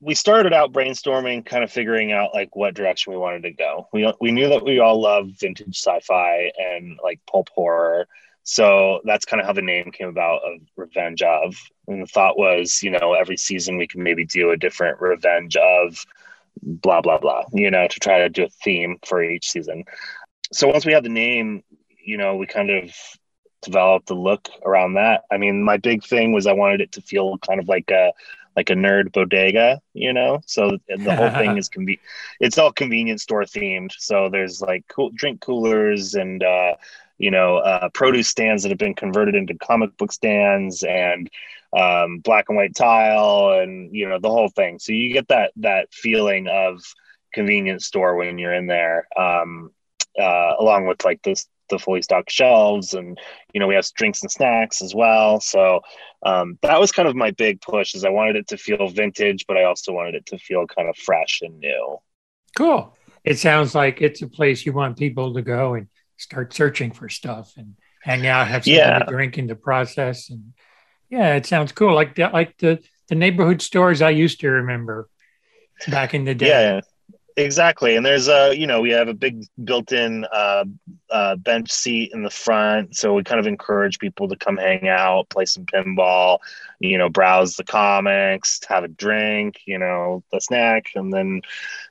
We 0.01 0.15
started 0.15 0.53
out 0.53 0.73
brainstorming, 0.73 1.45
kind 1.45 1.65
of 1.65 1.73
figuring 1.73 2.13
out 2.13 2.35
like 2.35 2.55
what 2.55 2.75
direction 2.75 3.13
we 3.13 3.19
wanted 3.19 3.43
to 3.43 3.53
go. 3.53 3.89
We 3.93 4.13
we 4.21 4.31
knew 4.31 4.49
that 4.49 4.65
we 4.65 4.79
all 4.79 5.01
love 5.01 5.31
vintage 5.41 5.77
sci-fi 5.77 6.53
and 6.59 6.99
like 7.03 7.21
pulp 7.27 7.49
horror, 7.51 8.07
so 8.45 9.01
that's 9.05 9.25
kind 9.25 9.41
of 9.41 9.47
how 9.47 9.53
the 9.53 9.63
name 9.63 9.91
came 9.91 10.09
about 10.09 10.41
of 10.45 10.61
Revenge 10.77 11.23
of. 11.23 11.55
And 11.87 12.03
the 12.03 12.07
thought 12.07 12.39
was, 12.39 12.83
you 12.83 12.91
know, 12.91 13.15
every 13.15 13.37
season 13.37 13.77
we 13.77 13.87
can 13.87 14.03
maybe 14.03 14.25
do 14.25 14.51
a 14.51 14.57
different 14.57 15.01
Revenge 15.01 15.57
of 15.57 16.05
blah 16.63 17.01
blah 17.01 17.19
blah, 17.19 17.45
you 17.53 17.71
know, 17.71 17.89
to 17.89 18.01
try 18.01 18.19
to 18.19 18.29
do 18.29 18.45
a 18.45 18.49
theme 18.49 18.99
for 19.05 19.23
each 19.23 19.51
season. 19.51 19.85
So 20.53 20.69
once 20.69 20.87
we 20.87 20.93
had 20.93 21.05
the 21.05 21.11
name, 21.11 21.63
you 22.03 22.17
know, 22.17 22.37
we 22.37 22.47
kind 22.47 22.71
of 22.71 22.91
developed 23.63 24.07
the 24.07 24.15
look 24.15 24.49
around 24.65 24.95
that. 24.95 25.25
I 25.31 25.39
mean, 25.39 25.63
my 25.63 25.77
big 25.77 26.05
thing 26.05 26.33
was 26.33 26.47
I 26.47 26.53
wanted 26.53 26.81
it 26.81 26.93
to 26.93 27.03
feel 27.03 27.39
kind 27.39 27.61
of 27.61 27.69
like 27.69 27.91
a 27.91 28.13
like 28.59 28.71
a 28.71 28.75
nerd 28.75 29.13
bodega, 29.13 29.81
you 29.95 30.13
know. 30.13 30.41
So 30.47 30.79
the 30.89 31.15
whole 31.15 31.31
thing 31.31 31.57
is 31.61 31.69
conven- 31.71 32.01
It's 32.41 32.59
all 32.59 32.73
convenience 32.73 33.23
store 33.23 33.45
themed. 33.45 33.93
So 33.99 34.29
there's 34.31 34.61
like 34.61 34.85
cool 34.89 35.11
drink 35.15 35.41
coolers 35.41 36.15
and 36.15 36.43
uh, 36.43 36.75
you 37.19 37.31
know 37.31 37.59
uh, 37.59 37.89
produce 37.95 38.29
stands 38.29 38.63
that 38.63 38.71
have 38.71 38.79
been 38.79 38.95
converted 38.95 39.35
into 39.37 39.55
comic 39.55 39.97
book 39.97 40.13
stands 40.13 40.83
and 40.83 41.31
um, 41.77 42.19
black 42.19 42.47
and 42.49 42.57
white 42.57 42.75
tile 42.75 43.61
and 43.61 43.95
you 43.95 44.09
know 44.09 44.19
the 44.21 44.31
whole 44.31 44.49
thing. 44.49 44.79
So 44.81 44.93
you 44.93 45.13
get 45.13 45.29
that 45.29 45.53
that 45.59 45.93
feeling 45.93 46.49
of 46.49 46.83
convenience 47.33 47.87
store 47.87 48.17
when 48.17 48.39
you're 48.39 48.55
in 48.55 48.67
there, 48.67 49.07
um, 49.17 49.71
uh, 50.21 50.55
along 50.59 50.87
with 50.87 51.05
like 51.05 51.23
this 51.23 51.47
the 51.69 51.79
fully 51.79 52.03
stocked 52.03 52.31
shelves 52.31 52.95
and 52.95 53.19
you 53.53 53.61
know 53.61 53.67
we 53.67 53.75
have 53.75 53.87
drinks 53.95 54.23
and 54.23 54.31
snacks 54.31 54.83
as 54.83 54.95
well. 54.95 55.41
So 55.41 55.81
um, 56.23 56.59
that 56.63 56.81
was 56.81 56.93
kind 56.93 57.09
of 57.09 57.15
my 57.15 57.31
big 57.31 57.61
push 57.61 57.95
is 57.95 58.05
i 58.05 58.09
wanted 58.09 58.37
it 58.37 58.49
to 58.49 58.57
feel 58.57 58.89
vintage 58.89 59.45
but 59.47 59.57
i 59.57 59.63
also 59.63 59.93
wanted 59.93 60.17
it 60.17 60.27
to 60.27 60.39
feel 60.39 60.67
kind 60.67 60.89
of 60.89 60.97
fresh 60.97 61.41
and 61.43 61.59
new. 61.59 61.99
Cool. 62.57 62.97
It 63.25 63.39
sounds 63.39 63.75
like 63.75 64.01
it's 64.01 64.23
a 64.23 64.29
place 64.29 64.65
you 64.65 64.73
want 64.73 64.99
people 64.99 65.35
to 65.35 65.43
go 65.43 65.75
and 65.75 65.89
start 66.17 66.53
searching 66.55 66.91
for 66.93 67.09
stuff 67.09 67.53
and 67.57 67.75
hang 68.03 68.27
out 68.27 68.49
have 68.49 68.65
something 68.65 68.75
yeah. 68.75 68.99
to 69.01 69.07
drink 69.07 69.39
in 69.39 69.47
the 69.47 69.55
process. 69.55 70.31
And 70.31 70.55
yeah 71.09 71.37
it 71.37 71.47
sounds 71.47 71.73
cool. 71.73 71.95
Like 71.95 72.15
the, 72.15 72.29
like 72.29 72.57
the 72.59 72.83
the 73.09 73.15
neighborhood 73.15 73.63
stores 73.63 74.03
i 74.03 74.11
used 74.11 74.41
to 74.41 74.51
remember 74.51 75.09
back 75.89 76.15
in 76.15 76.25
the 76.25 76.35
day. 76.35 76.49
Yeah, 76.49 76.81
exactly. 77.39 77.97
And 77.97 78.05
there's 78.05 78.29
a, 78.29 78.55
you 78.55 78.67
know, 78.67 78.81
we 78.81 78.91
have 78.91 79.09
a 79.09 79.15
big 79.15 79.45
built-in 79.65 80.27
uh, 80.33 80.65
uh, 81.11 81.37
bench 81.37 81.71
seat 81.71 82.11
in 82.13 82.23
the 82.23 82.31
front, 82.31 82.97
so 82.97 83.15
we 83.15 83.23
kind 83.23 83.41
of 83.41 83.47
encourage 83.47 83.99
people 83.99 84.29
to 84.29 84.37
come 84.37 84.57
hang 84.57 84.89
out, 84.89 85.29
play 85.31 85.45
some 85.45 85.65
pinball, 85.65 86.39
you 86.81 86.99
know, 86.99 87.09
browse 87.09 87.57
the 87.57 87.65
comics, 87.65 88.61
have 88.69 88.85
a 88.85 88.89
drink, 88.89 89.61
you 89.67 89.79
know, 89.79 90.23
a 90.33 90.41
snack, 90.41 90.87
and 90.95 91.13
then, 91.13 91.41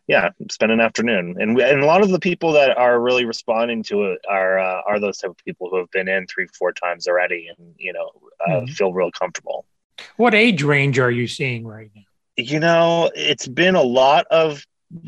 yeah, 0.07 0.29
spend 0.51 0.71
an 0.71 0.81
afternoon. 0.81 1.35
And 1.39 1.55
we, 1.55 1.63
and 1.63 1.81
a 1.81 1.85
lot 1.85 2.03
of 2.03 2.09
the 2.09 2.19
people 2.19 2.51
that 2.53 2.77
are 2.77 2.99
really 2.99 3.25
responding 3.25 3.83
to 3.83 4.03
it 4.11 4.19
are 4.29 4.59
uh, 4.59 4.81
are 4.87 4.99
those 4.99 5.17
type 5.17 5.31
of 5.31 5.37
people 5.37 5.69
who 5.69 5.77
have 5.77 5.91
been 5.91 6.07
in 6.07 6.27
three, 6.27 6.47
four 6.57 6.71
times 6.71 7.07
already, 7.07 7.47
and 7.47 7.73
you 7.77 7.93
know, 7.93 8.11
uh, 8.45 8.61
mm-hmm. 8.61 8.71
feel 8.73 8.93
real 8.93 9.11
comfortable. 9.11 9.65
What 10.17 10.35
age 10.35 10.63
range 10.63 10.99
are 10.99 11.11
you 11.11 11.27
seeing 11.27 11.65
right 11.65 11.89
now? 11.95 12.03
You 12.37 12.59
know, 12.59 13.11
it's 13.15 13.47
been 13.47 13.75
a 13.75 13.81
lot 13.81 14.27
of 14.29 14.63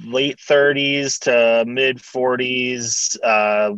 late 0.06 0.38
30s 0.38 1.20
to 1.20 1.66
mid 1.68 1.98
40s 1.98 3.18
uh, 3.24 3.76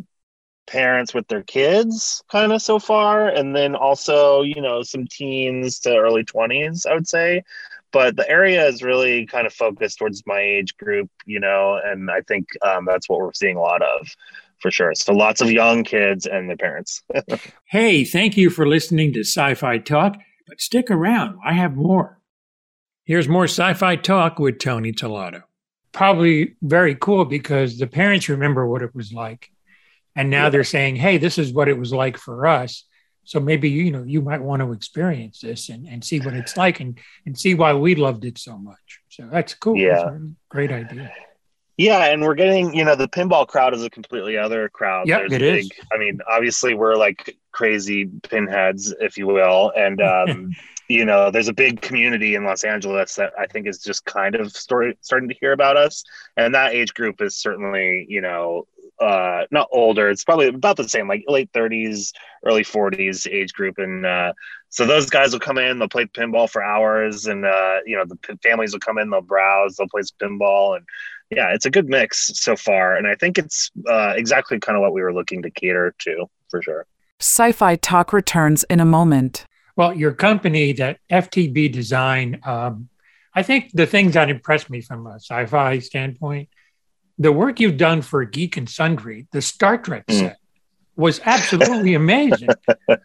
parents 0.66 1.12
with 1.12 1.26
their 1.28 1.42
kids 1.42 2.22
kind 2.30 2.52
of 2.52 2.62
so 2.62 2.78
far 2.78 3.28
and 3.28 3.54
then 3.54 3.74
also 3.74 4.42
you 4.42 4.60
know 4.60 4.82
some 4.82 5.06
teens 5.06 5.80
to 5.80 5.94
early 5.96 6.24
20s 6.24 6.86
i 6.86 6.94
would 6.94 7.08
say. 7.08 7.42
But 7.90 8.16
the 8.16 8.26
area 8.26 8.66
is 8.66 8.82
really 8.82 9.26
kind 9.26 9.46
of 9.46 9.52
focused 9.52 9.98
towards 9.98 10.22
my 10.24 10.40
age 10.40 10.76
group 10.76 11.10
you 11.26 11.40
know 11.40 11.80
and 11.84 12.10
i 12.10 12.20
think 12.22 12.48
um, 12.62 12.84
that's 12.84 13.08
what 13.08 13.18
we're 13.18 13.32
seeing 13.32 13.56
a 13.56 13.60
lot 13.60 13.82
of 13.82 14.08
for 14.60 14.70
sure. 14.70 14.94
So 14.94 15.12
lots 15.12 15.40
of 15.40 15.50
young 15.50 15.82
kids 15.82 16.24
and 16.24 16.48
their 16.48 16.56
parents. 16.56 17.02
Hey 17.66 18.04
thank 18.04 18.36
you 18.36 18.50
for 18.50 18.66
listening 18.66 19.12
to 19.14 19.20
sci-fi 19.20 19.78
talk 19.78 20.16
but 20.46 20.60
stick 20.60 20.90
around. 20.90 21.38
I 21.44 21.54
have 21.54 21.74
more. 21.74 22.20
Here's 23.04 23.28
more 23.28 23.44
sci-fi 23.44 23.96
talk 23.96 24.38
with 24.38 24.58
tony 24.58 24.92
Tellado 24.92 25.42
probably 25.92 26.56
very 26.62 26.94
cool 26.94 27.24
because 27.24 27.78
the 27.78 27.86
parents 27.86 28.28
remember 28.28 28.66
what 28.66 28.82
it 28.82 28.94
was 28.94 29.12
like. 29.12 29.50
And 30.16 30.30
now 30.30 30.44
yeah. 30.44 30.50
they're 30.50 30.64
saying, 30.64 30.96
hey, 30.96 31.18
this 31.18 31.38
is 31.38 31.52
what 31.52 31.68
it 31.68 31.78
was 31.78 31.92
like 31.92 32.18
for 32.18 32.46
us. 32.46 32.84
So 33.24 33.38
maybe, 33.38 33.70
you 33.70 33.92
know, 33.92 34.02
you 34.02 34.20
might 34.20 34.42
want 34.42 34.60
to 34.60 34.72
experience 34.72 35.40
this 35.40 35.68
and, 35.68 35.86
and 35.86 36.04
see 36.04 36.18
what 36.18 36.34
it's 36.34 36.56
like 36.56 36.80
and, 36.80 36.98
and 37.24 37.38
see 37.38 37.54
why 37.54 37.72
we 37.72 37.94
loved 37.94 38.24
it 38.24 38.36
so 38.36 38.58
much. 38.58 39.00
So 39.10 39.28
that's 39.30 39.54
cool. 39.54 39.76
Yeah. 39.76 40.10
That's 40.10 40.24
great 40.48 40.72
idea. 40.72 41.12
Yeah, 41.78 42.04
and 42.12 42.22
we're 42.22 42.34
getting, 42.34 42.74
you 42.74 42.84
know, 42.84 42.94
the 42.94 43.08
pinball 43.08 43.46
crowd 43.46 43.74
is 43.74 43.82
a 43.82 43.90
completely 43.90 44.36
other 44.36 44.68
crowd. 44.68 45.08
Yeah, 45.08 45.20
it 45.20 45.30
big, 45.30 45.64
is. 45.64 45.70
I 45.92 45.98
mean, 45.98 46.20
obviously 46.28 46.74
we're 46.74 46.96
like 46.96 47.36
crazy 47.50 48.06
pinheads, 48.06 48.94
if 49.00 49.16
you 49.16 49.26
will. 49.26 49.72
And 49.74 50.00
um 50.02 50.52
you 50.88 51.04
know, 51.04 51.30
there's 51.30 51.48
a 51.48 51.52
big 51.52 51.80
community 51.80 52.34
in 52.34 52.44
Los 52.44 52.64
Angeles 52.64 53.14
that 53.16 53.32
I 53.38 53.46
think 53.46 53.66
is 53.66 53.78
just 53.78 54.04
kind 54.04 54.34
of 54.34 54.52
story, 54.52 54.96
starting 55.00 55.28
to 55.28 55.34
hear 55.40 55.52
about 55.52 55.76
us. 55.76 56.04
And 56.36 56.54
that 56.54 56.74
age 56.74 56.94
group 56.94 57.20
is 57.20 57.36
certainly, 57.36 58.06
you 58.08 58.20
know, 58.20 58.66
uh, 59.00 59.46
not 59.50 59.68
older. 59.72 60.08
It's 60.10 60.24
probably 60.24 60.48
about 60.48 60.76
the 60.76 60.88
same, 60.88 61.08
like 61.08 61.24
late 61.26 61.52
30s, 61.52 62.12
early 62.44 62.62
40s 62.62 63.26
age 63.30 63.52
group. 63.52 63.78
And 63.78 64.06
uh, 64.06 64.32
so 64.68 64.86
those 64.86 65.10
guys 65.10 65.32
will 65.32 65.40
come 65.40 65.58
in, 65.58 65.78
they'll 65.78 65.88
play 65.88 66.06
pinball 66.06 66.48
for 66.48 66.62
hours, 66.62 67.26
and 67.26 67.44
uh, 67.44 67.78
you 67.84 67.96
know 67.96 68.04
the 68.04 68.38
families 68.42 68.72
will 68.72 68.80
come 68.80 68.98
in, 68.98 69.10
they'll 69.10 69.20
browse, 69.20 69.76
they'll 69.76 69.88
play 69.88 70.02
pinball, 70.20 70.76
and 70.76 70.86
yeah, 71.30 71.52
it's 71.52 71.66
a 71.66 71.70
good 71.70 71.88
mix 71.88 72.30
so 72.34 72.56
far. 72.56 72.94
And 72.96 73.06
I 73.06 73.14
think 73.14 73.38
it's 73.38 73.70
uh, 73.88 74.14
exactly 74.16 74.58
kind 74.60 74.76
of 74.76 74.82
what 74.82 74.92
we 74.92 75.02
were 75.02 75.12
looking 75.12 75.42
to 75.42 75.50
cater 75.50 75.94
to 76.00 76.26
for 76.48 76.62
sure. 76.62 76.86
Sci-fi 77.20 77.76
talk 77.76 78.12
returns 78.12 78.64
in 78.64 78.80
a 78.80 78.84
moment. 78.84 79.46
Well, 79.76 79.94
your 79.94 80.12
company, 80.12 80.72
that 80.74 80.98
FTB 81.10 81.72
Design, 81.72 82.40
um, 82.44 82.88
I 83.34 83.42
think 83.42 83.70
the 83.72 83.86
things 83.86 84.14
that 84.14 84.28
impressed 84.28 84.68
me 84.68 84.80
from 84.80 85.06
a 85.06 85.14
sci-fi 85.14 85.78
standpoint, 85.78 86.48
the 87.18 87.32
work 87.32 87.60
you've 87.60 87.78
done 87.78 88.02
for 88.02 88.24
Geek 88.24 88.56
and 88.56 88.68
Sundry, 88.68 89.26
the 89.32 89.40
Star 89.40 89.78
Trek 89.78 90.06
mm. 90.06 90.18
set, 90.18 90.36
was 90.96 91.20
absolutely 91.24 91.94
amazing. 92.04 92.50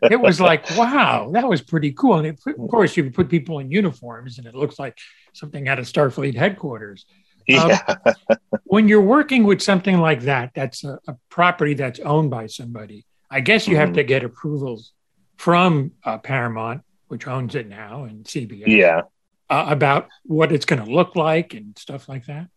it 0.03 0.19
was 0.19 0.41
like, 0.41 0.69
wow, 0.75 1.31
that 1.33 1.47
was 1.47 1.61
pretty 1.61 1.93
cool. 1.93 2.15
And 2.15 2.27
it, 2.27 2.39
of 2.45 2.69
course, 2.69 2.97
you 2.97 3.09
put 3.11 3.29
people 3.29 3.59
in 3.59 3.71
uniforms, 3.71 4.37
and 4.37 4.47
it 4.47 4.55
looks 4.55 4.77
like 4.77 4.97
something 5.33 5.67
out 5.67 5.79
of 5.79 5.85
Starfleet 5.85 6.35
headquarters. 6.35 7.05
Yeah. 7.47 7.79
Um, 7.87 8.37
when 8.65 8.89
you're 8.89 9.01
working 9.01 9.45
with 9.45 9.61
something 9.61 9.99
like 9.99 10.21
that, 10.23 10.51
that's 10.53 10.83
a, 10.83 10.99
a, 11.07 11.15
property 11.29 11.75
that's 11.75 11.99
owned 12.01 12.29
by 12.29 12.47
somebody. 12.47 13.05
I 13.31 13.39
guess 13.39 13.67
you 13.67 13.75
mm-hmm. 13.75 13.85
have 13.85 13.93
to 13.93 14.03
get 14.03 14.25
approvals 14.25 14.91
from 15.37 15.91
uh, 16.03 16.17
Paramount, 16.17 16.81
which 17.07 17.27
owns 17.27 17.55
it 17.55 17.67
now, 17.67 18.03
and 18.03 18.25
CBS. 18.25 18.67
Yeah. 18.67 19.01
Uh, 19.49 19.65
about 19.69 20.09
what 20.25 20.51
it's 20.51 20.65
going 20.65 20.83
to 20.83 20.91
look 20.91 21.15
like 21.15 21.53
and 21.53 21.77
stuff 21.77 22.09
like 22.09 22.25
that. 22.25 22.49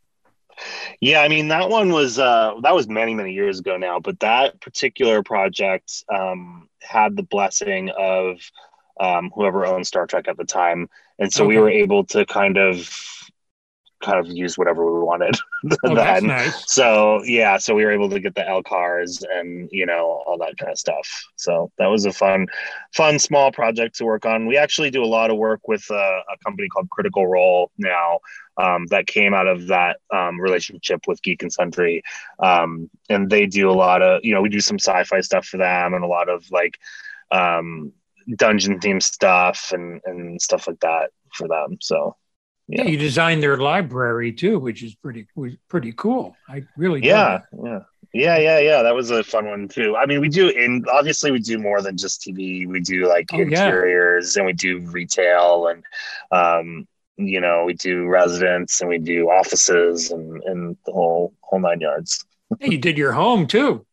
Yeah, 1.00 1.20
I 1.20 1.28
mean 1.28 1.48
that 1.48 1.70
one 1.70 1.92
was 1.92 2.18
uh, 2.18 2.54
that 2.62 2.74
was 2.74 2.88
many 2.88 3.14
many 3.14 3.32
years 3.32 3.60
ago 3.60 3.76
now, 3.76 4.00
but 4.00 4.20
that 4.20 4.60
particular 4.60 5.22
project 5.22 6.04
um, 6.12 6.68
had 6.82 7.16
the 7.16 7.22
blessing 7.22 7.90
of 7.90 8.40
um, 8.98 9.30
whoever 9.34 9.64
owned 9.64 9.86
Star 9.86 10.06
Trek 10.06 10.28
at 10.28 10.36
the 10.36 10.44
time, 10.44 10.90
and 11.18 11.32
so 11.32 11.44
okay. 11.44 11.54
we 11.54 11.60
were 11.60 11.70
able 11.70 12.04
to 12.06 12.26
kind 12.26 12.58
of 12.58 12.90
kind 14.00 14.18
of 14.18 14.32
use 14.32 14.56
whatever 14.56 14.92
we 14.92 15.00
wanted 15.00 15.36
oh, 15.84 15.94
then. 15.94 16.26
Nice. 16.26 16.72
So 16.72 17.22
yeah, 17.24 17.58
so 17.58 17.74
we 17.74 17.84
were 17.84 17.92
able 17.92 18.10
to 18.10 18.20
get 18.20 18.34
the 18.34 18.42
LCARS 18.42 19.24
and 19.30 19.68
you 19.72 19.86
know 19.86 20.22
all 20.26 20.38
that 20.38 20.56
kind 20.58 20.72
of 20.72 20.78
stuff. 20.78 21.06
So 21.36 21.70
that 21.78 21.86
was 21.86 22.06
a 22.06 22.12
fun, 22.12 22.46
fun 22.94 23.18
small 23.18 23.52
project 23.52 23.96
to 23.96 24.04
work 24.04 24.24
on. 24.26 24.46
We 24.46 24.56
actually 24.56 24.90
do 24.90 25.04
a 25.04 25.06
lot 25.06 25.30
of 25.30 25.36
work 25.36 25.68
with 25.68 25.84
uh, 25.90 25.94
a 25.94 26.38
company 26.44 26.68
called 26.68 26.90
Critical 26.90 27.26
Role 27.26 27.70
now. 27.78 28.20
Um, 28.56 28.86
that 28.88 29.06
came 29.06 29.32
out 29.32 29.46
of 29.46 29.68
that 29.68 30.00
um, 30.12 30.38
relationship 30.38 31.06
with 31.06 31.22
Geek 31.22 31.42
and 31.42 31.52
Sundry, 31.52 32.02
um, 32.40 32.90
and 33.08 33.30
they 33.30 33.46
do 33.46 33.70
a 33.70 33.72
lot 33.72 34.02
of 34.02 34.20
you 34.22 34.34
know 34.34 34.42
we 34.42 34.48
do 34.48 34.60
some 34.60 34.78
sci-fi 34.78 35.20
stuff 35.20 35.46
for 35.46 35.56
them 35.56 35.94
and 35.94 36.04
a 36.04 36.08
lot 36.08 36.28
of 36.28 36.44
like 36.50 36.78
um, 37.30 37.92
dungeon 38.36 38.80
theme 38.80 39.00
stuff 39.00 39.72
and 39.72 40.00
and 40.04 40.42
stuff 40.42 40.68
like 40.68 40.80
that 40.80 41.10
for 41.32 41.48
them. 41.48 41.78
So 41.80 42.16
yeah. 42.70 42.84
you 42.84 42.96
designed 42.96 43.42
their 43.42 43.56
library 43.56 44.32
too, 44.32 44.58
which 44.58 44.82
is 44.82 44.94
pretty 44.94 45.26
pretty 45.68 45.92
cool. 45.92 46.36
I 46.48 46.64
really 46.76 47.04
yeah 47.04 47.40
yeah 47.64 47.80
yeah 48.12 48.38
yeah 48.38 48.58
yeah 48.58 48.82
that 48.82 48.94
was 48.94 49.10
a 49.10 49.24
fun 49.24 49.46
one 49.46 49.68
too. 49.68 49.96
I 49.96 50.06
mean, 50.06 50.20
we 50.20 50.28
do 50.28 50.48
and 50.48 50.86
obviously 50.88 51.30
we 51.30 51.40
do 51.40 51.58
more 51.58 51.82
than 51.82 51.96
just 51.96 52.22
TV. 52.22 52.66
We 52.66 52.80
do 52.80 53.08
like 53.08 53.28
oh, 53.32 53.40
interiors 53.40 54.36
yeah. 54.36 54.40
and 54.40 54.46
we 54.46 54.52
do 54.52 54.80
retail 54.90 55.68
and 55.68 55.84
um, 56.30 56.86
you 57.16 57.40
know 57.40 57.64
we 57.64 57.74
do 57.74 58.06
residents 58.06 58.80
and 58.80 58.88
we 58.88 58.98
do 58.98 59.28
offices 59.28 60.10
and 60.10 60.42
and 60.44 60.76
the 60.86 60.92
whole 60.92 61.34
whole 61.40 61.60
nine 61.60 61.80
yards. 61.80 62.24
hey, 62.60 62.70
you 62.70 62.78
did 62.78 62.96
your 62.96 63.12
home 63.12 63.46
too. 63.46 63.84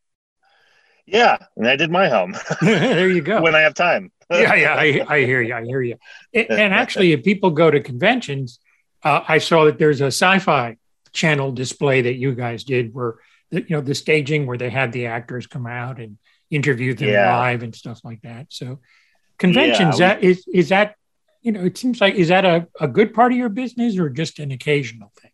Yeah, 1.08 1.38
and 1.56 1.68
I 1.68 1.78
did 1.78 1.90
my 1.90 2.10
home. 2.10 2.36
there 2.62 3.10
you 3.10 3.22
go. 3.22 3.42
when 3.42 3.56
I 3.56 3.62
have 3.62 3.74
time. 3.74 4.12
yeah, 4.30 4.54
yeah, 4.56 4.74
I, 4.76 5.06
I 5.08 5.26
hear 5.26 5.42
you. 5.42 5.56
I 5.56 5.64
hear 5.64 5.82
you. 5.82 5.96
And 6.34 6.74
actually, 6.74 7.14
if 7.14 7.24
people 7.24 7.50
go 7.52 7.72
to 7.72 7.80
conventions, 7.80 8.60
uh, 9.04 9.24
I 9.28 9.38
saw 9.38 9.66
that 9.66 9.78
there's 9.78 10.02
a 10.02 10.08
sci-fi 10.08 10.78
channel 11.14 11.52
display 11.52 12.02
that 12.02 12.16
you 12.16 12.36
guys 12.36 12.64
did 12.64 12.94
where 12.94 13.16
you 13.52 13.66
know 13.70 13.82
the 13.82 13.96
staging 13.96 14.46
where 14.46 14.58
they 14.58 14.70
had 14.70 14.92
the 14.92 15.08
actors 15.08 15.48
come 15.48 15.66
out 15.66 16.00
and 16.00 16.18
interview 16.50 16.94
them 16.94 17.10
yeah. 17.10 17.38
live 17.38 17.64
and 17.64 17.76
stuff 17.76 18.02
like 18.04 18.22
that. 18.22 18.48
So 18.50 18.80
conventions 19.38 20.00
yeah, 20.00 20.16
we, 20.16 20.22
that 20.22 20.24
is 20.24 20.48
is 20.54 20.70
that 20.70 20.96
you 21.42 21.52
know 21.52 21.64
it 21.64 21.78
seems 21.78 22.02
like 22.02 22.16
is 22.16 22.30
that 22.30 22.46
a, 22.46 22.68
a 22.80 22.88
good 22.88 23.14
part 23.14 23.32
of 23.32 23.38
your 23.38 23.50
business 23.50 23.98
or 23.98 24.10
just 24.10 24.40
an 24.40 24.52
occasional 24.52 25.12
thing? 25.20 25.32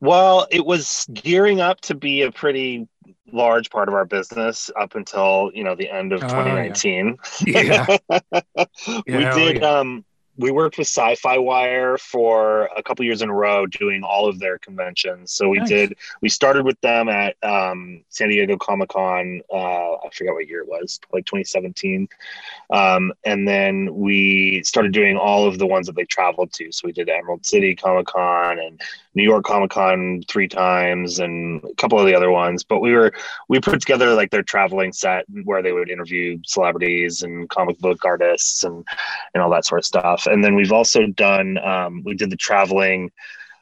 Well, 0.00 0.46
it 0.50 0.64
was 0.64 1.06
gearing 1.12 1.60
up 1.60 1.80
to 1.82 1.94
be 1.94 2.22
a 2.22 2.30
pretty 2.30 2.86
large 3.32 3.70
part 3.70 3.88
of 3.88 3.94
our 3.94 4.04
business 4.04 4.70
up 4.78 4.94
until 4.94 5.50
you 5.54 5.64
know 5.64 5.74
the 5.74 5.90
end 5.90 6.12
of 6.12 6.20
2019. 6.20 7.16
yeah. 7.46 7.96
yeah. 8.08 8.64
we 9.06 9.24
did 9.34 9.62
um 9.62 10.04
we 10.38 10.50
worked 10.50 10.78
with 10.78 10.86
SYFY 10.86 11.42
WIRE 11.42 11.98
for 11.98 12.68
a 12.76 12.82
couple 12.82 13.04
years 13.04 13.22
in 13.22 13.30
a 13.30 13.34
row, 13.34 13.66
doing 13.66 14.02
all 14.02 14.28
of 14.28 14.38
their 14.38 14.58
conventions. 14.58 15.32
So 15.32 15.48
we 15.48 15.58
nice. 15.58 15.68
did. 15.68 15.96
We 16.20 16.28
started 16.28 16.64
with 16.64 16.80
them 16.80 17.08
at 17.08 17.36
um, 17.42 18.04
San 18.10 18.28
Diego 18.28 18.56
Comic 18.56 18.90
Con. 18.90 19.40
Uh, 19.52 19.94
I 19.94 20.08
forget 20.12 20.34
what 20.34 20.46
year 20.46 20.60
it 20.60 20.68
was, 20.68 21.00
like 21.12 21.24
2017. 21.24 22.08
Um, 22.70 23.12
and 23.24 23.48
then 23.48 23.94
we 23.94 24.62
started 24.64 24.92
doing 24.92 25.16
all 25.16 25.46
of 25.46 25.58
the 25.58 25.66
ones 25.66 25.86
that 25.86 25.96
they 25.96 26.04
traveled 26.04 26.52
to. 26.54 26.70
So 26.70 26.82
we 26.84 26.92
did 26.92 27.08
Emerald 27.08 27.46
City 27.46 27.74
Comic 27.74 28.06
Con 28.06 28.58
and 28.58 28.80
New 29.14 29.22
York 29.22 29.44
Comic 29.44 29.70
Con 29.70 30.22
three 30.28 30.48
times, 30.48 31.18
and 31.18 31.64
a 31.64 31.74
couple 31.76 31.98
of 31.98 32.06
the 32.06 32.14
other 32.14 32.30
ones. 32.30 32.62
But 32.62 32.80
we 32.80 32.92
were 32.92 33.12
we 33.48 33.60
put 33.60 33.80
together 33.80 34.12
like 34.14 34.30
their 34.30 34.42
traveling 34.42 34.92
set 34.92 35.24
where 35.44 35.62
they 35.62 35.72
would 35.72 35.88
interview 35.88 36.38
celebrities 36.44 37.22
and 37.22 37.48
comic 37.48 37.78
book 37.78 38.04
artists 38.04 38.64
and 38.64 38.86
and 39.32 39.42
all 39.42 39.50
that 39.50 39.64
sort 39.64 39.78
of 39.78 39.86
stuff 39.86 40.25
and 40.26 40.42
then 40.42 40.54
we've 40.54 40.72
also 40.72 41.06
done 41.06 41.58
um, 41.58 42.02
we 42.04 42.14
did 42.14 42.30
the 42.30 42.36
traveling 42.36 43.10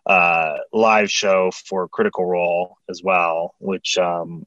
uh, 0.06 0.56
live 0.72 1.10
show 1.10 1.50
for 1.50 1.88
Critical 1.88 2.26
Role 2.26 2.76
as 2.90 3.02
well, 3.02 3.54
which 3.58 3.96
um, 3.98 4.46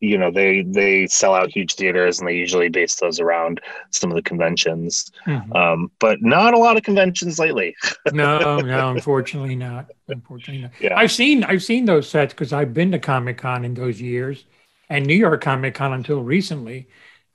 you 0.00 0.18
know 0.18 0.30
they 0.30 0.62
they 0.62 1.06
sell 1.06 1.34
out 1.34 1.50
huge 1.50 1.74
theaters 1.74 2.18
and 2.18 2.28
they 2.28 2.34
usually 2.34 2.68
base 2.68 2.96
those 2.96 3.18
around 3.18 3.60
some 3.90 4.10
of 4.10 4.16
the 4.16 4.22
conventions 4.22 5.10
mm-hmm. 5.26 5.52
um, 5.54 5.90
but 5.98 6.20
not 6.20 6.54
a 6.54 6.58
lot 6.58 6.76
of 6.76 6.82
conventions 6.82 7.38
lately 7.38 7.74
no 8.12 8.58
no 8.58 8.90
unfortunately 8.90 9.56
not 9.56 9.86
unfortunately 10.08 10.62
not 10.62 10.70
yeah. 10.80 10.96
i've 10.98 11.12
seen 11.12 11.44
i've 11.44 11.62
seen 11.62 11.86
those 11.86 12.08
sets 12.08 12.34
because 12.34 12.52
i've 12.52 12.74
been 12.74 12.92
to 12.92 12.98
comic-con 12.98 13.64
in 13.64 13.72
those 13.72 14.00
years 14.00 14.44
and 14.90 15.06
new 15.06 15.14
york 15.14 15.40
comic-con 15.40 15.94
until 15.94 16.22
recently 16.22 16.86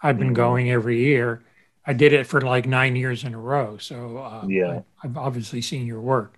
i've 0.02 0.18
been 0.18 0.28
mm-hmm. 0.28 0.36
going 0.36 0.72
every 0.72 1.00
year 1.00 1.42
i 1.86 1.94
did 1.94 2.14
it 2.14 2.26
for 2.28 2.42
like 2.42 2.66
nine 2.66 2.96
years 2.96 3.24
in 3.24 3.34
a 3.34 3.40
row 3.40 3.78
so 3.78 4.18
uh, 4.18 4.46
yeah 4.48 4.82
i've 5.04 5.18
obviously 5.18 5.62
seen 5.62 5.86
your 5.86 6.02
work 6.02 6.38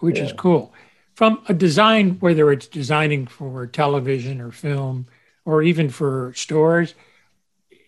which 0.00 0.18
yeah. 0.18 0.24
is 0.24 0.32
cool 0.32 0.72
from 1.14 1.42
a 1.48 1.54
design 1.54 2.16
whether 2.20 2.50
it's 2.52 2.66
designing 2.66 3.26
for 3.26 3.66
television 3.66 4.40
or 4.40 4.50
film 4.50 5.06
or 5.48 5.62
even 5.62 5.88
for 5.88 6.30
stores. 6.36 6.94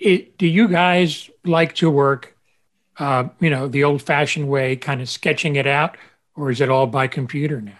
It, 0.00 0.38
do 0.38 0.46
you 0.46 0.66
guys 0.66 1.28
like 1.44 1.74
to 1.74 1.90
work, 1.90 2.34
uh, 2.98 3.28
you 3.38 3.50
know, 3.50 3.68
the 3.68 3.84
old-fashioned 3.84 4.48
way, 4.48 4.76
kind 4.76 5.02
of 5.02 5.10
sketching 5.10 5.56
it 5.56 5.66
out, 5.66 5.98
or 6.34 6.50
is 6.50 6.62
it 6.62 6.70
all 6.70 6.86
by 6.86 7.06
computer 7.06 7.60
now? 7.60 7.78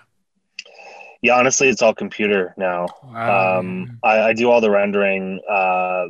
Yeah, 1.23 1.39
honestly, 1.39 1.71
it's 1.71 1.81
all 1.81 1.95
computer 1.95 2.53
now. 2.59 2.89
Wow. 3.03 3.59
Um, 3.59 3.99
I, 4.05 4.21
I, 4.21 4.33
do 4.35 4.51
all 4.51 4.61
the 4.61 4.71
rendering. 4.71 5.41
Uh, 5.49 6.07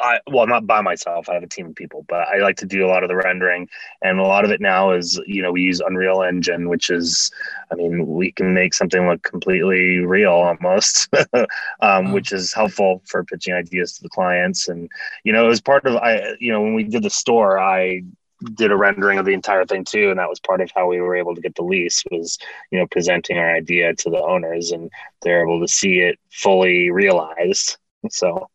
I 0.00 0.20
well, 0.26 0.46
not 0.46 0.66
by 0.66 0.80
myself. 0.80 1.28
I 1.28 1.34
have 1.34 1.42
a 1.42 1.48
team 1.48 1.66
of 1.66 1.74
people, 1.74 2.04
but 2.08 2.28
I 2.28 2.38
like 2.38 2.56
to 2.58 2.66
do 2.66 2.84
a 2.84 2.88
lot 2.88 3.02
of 3.02 3.08
the 3.08 3.16
rendering, 3.16 3.68
and 4.02 4.18
a 4.18 4.22
lot 4.22 4.44
of 4.44 4.50
it 4.50 4.60
now 4.60 4.92
is 4.92 5.20
you 5.26 5.42
know 5.42 5.52
we 5.52 5.62
use 5.62 5.80
Unreal 5.80 6.22
Engine, 6.22 6.68
which 6.68 6.90
is, 6.90 7.30
I 7.70 7.74
mean, 7.74 8.06
we 8.06 8.32
can 8.32 8.54
make 8.54 8.74
something 8.74 9.06
look 9.06 9.22
completely 9.22 10.00
real 10.00 10.32
almost, 10.32 11.08
um, 11.80 12.12
which 12.12 12.32
is 12.32 12.52
helpful 12.52 13.02
for 13.06 13.24
pitching 13.24 13.54
ideas 13.54 13.94
to 13.94 14.02
the 14.02 14.08
clients. 14.08 14.68
And 14.68 14.88
you 15.24 15.32
know, 15.32 15.44
it 15.44 15.48
was 15.48 15.60
part 15.60 15.86
of 15.86 15.96
I 15.96 16.36
you 16.40 16.52
know 16.52 16.62
when 16.62 16.74
we 16.74 16.84
did 16.84 17.02
the 17.02 17.10
store, 17.10 17.58
I 17.58 18.02
did 18.54 18.70
a 18.70 18.76
rendering 18.76 19.18
of 19.18 19.24
the 19.24 19.32
entire 19.32 19.64
thing 19.64 19.82
too 19.82 20.10
and 20.10 20.18
that 20.18 20.28
was 20.28 20.40
part 20.40 20.60
of 20.60 20.70
how 20.74 20.86
we 20.86 21.00
were 21.00 21.16
able 21.16 21.34
to 21.34 21.40
get 21.40 21.54
the 21.54 21.62
lease 21.62 22.04
was 22.10 22.38
you 22.70 22.78
know 22.78 22.86
presenting 22.90 23.38
our 23.38 23.54
idea 23.54 23.94
to 23.94 24.10
the 24.10 24.22
owners 24.22 24.72
and 24.72 24.90
they're 25.22 25.42
able 25.42 25.58
to 25.58 25.66
see 25.66 26.00
it 26.00 26.18
fully 26.30 26.90
realized 26.90 27.78
so 28.10 28.46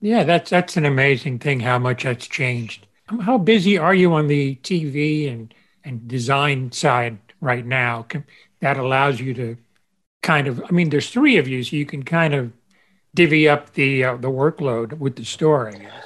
yeah, 0.00 0.24
that's 0.24 0.50
that's 0.50 0.76
an 0.76 0.84
amazing 0.84 1.38
thing 1.38 1.60
how 1.60 1.78
much 1.78 2.04
that's 2.04 2.26
changed. 2.26 2.86
How 3.20 3.38
busy 3.38 3.78
are 3.78 3.94
you 3.94 4.12
on 4.14 4.26
the 4.26 4.56
TV 4.56 5.28
and 5.28 5.54
and 5.84 6.08
design 6.08 6.72
side 6.72 7.18
right 7.40 7.64
now? 7.64 8.02
Can, 8.02 8.24
That 8.60 8.76
allows 8.76 9.20
you 9.20 9.34
to 9.34 9.56
kind 10.22 10.48
of. 10.48 10.62
I 10.68 10.72
mean, 10.72 10.90
there's 10.90 11.10
three 11.10 11.38
of 11.38 11.48
you, 11.48 11.62
so 11.64 11.76
you 11.76 11.86
can 11.86 12.04
kind 12.04 12.34
of 12.34 12.52
divvy 13.14 13.48
up 13.48 13.74
the 13.74 14.04
uh, 14.04 14.16
the 14.16 14.30
workload 14.30 14.98
with 14.98 15.16
the 15.16 15.24
guess. 15.78 16.04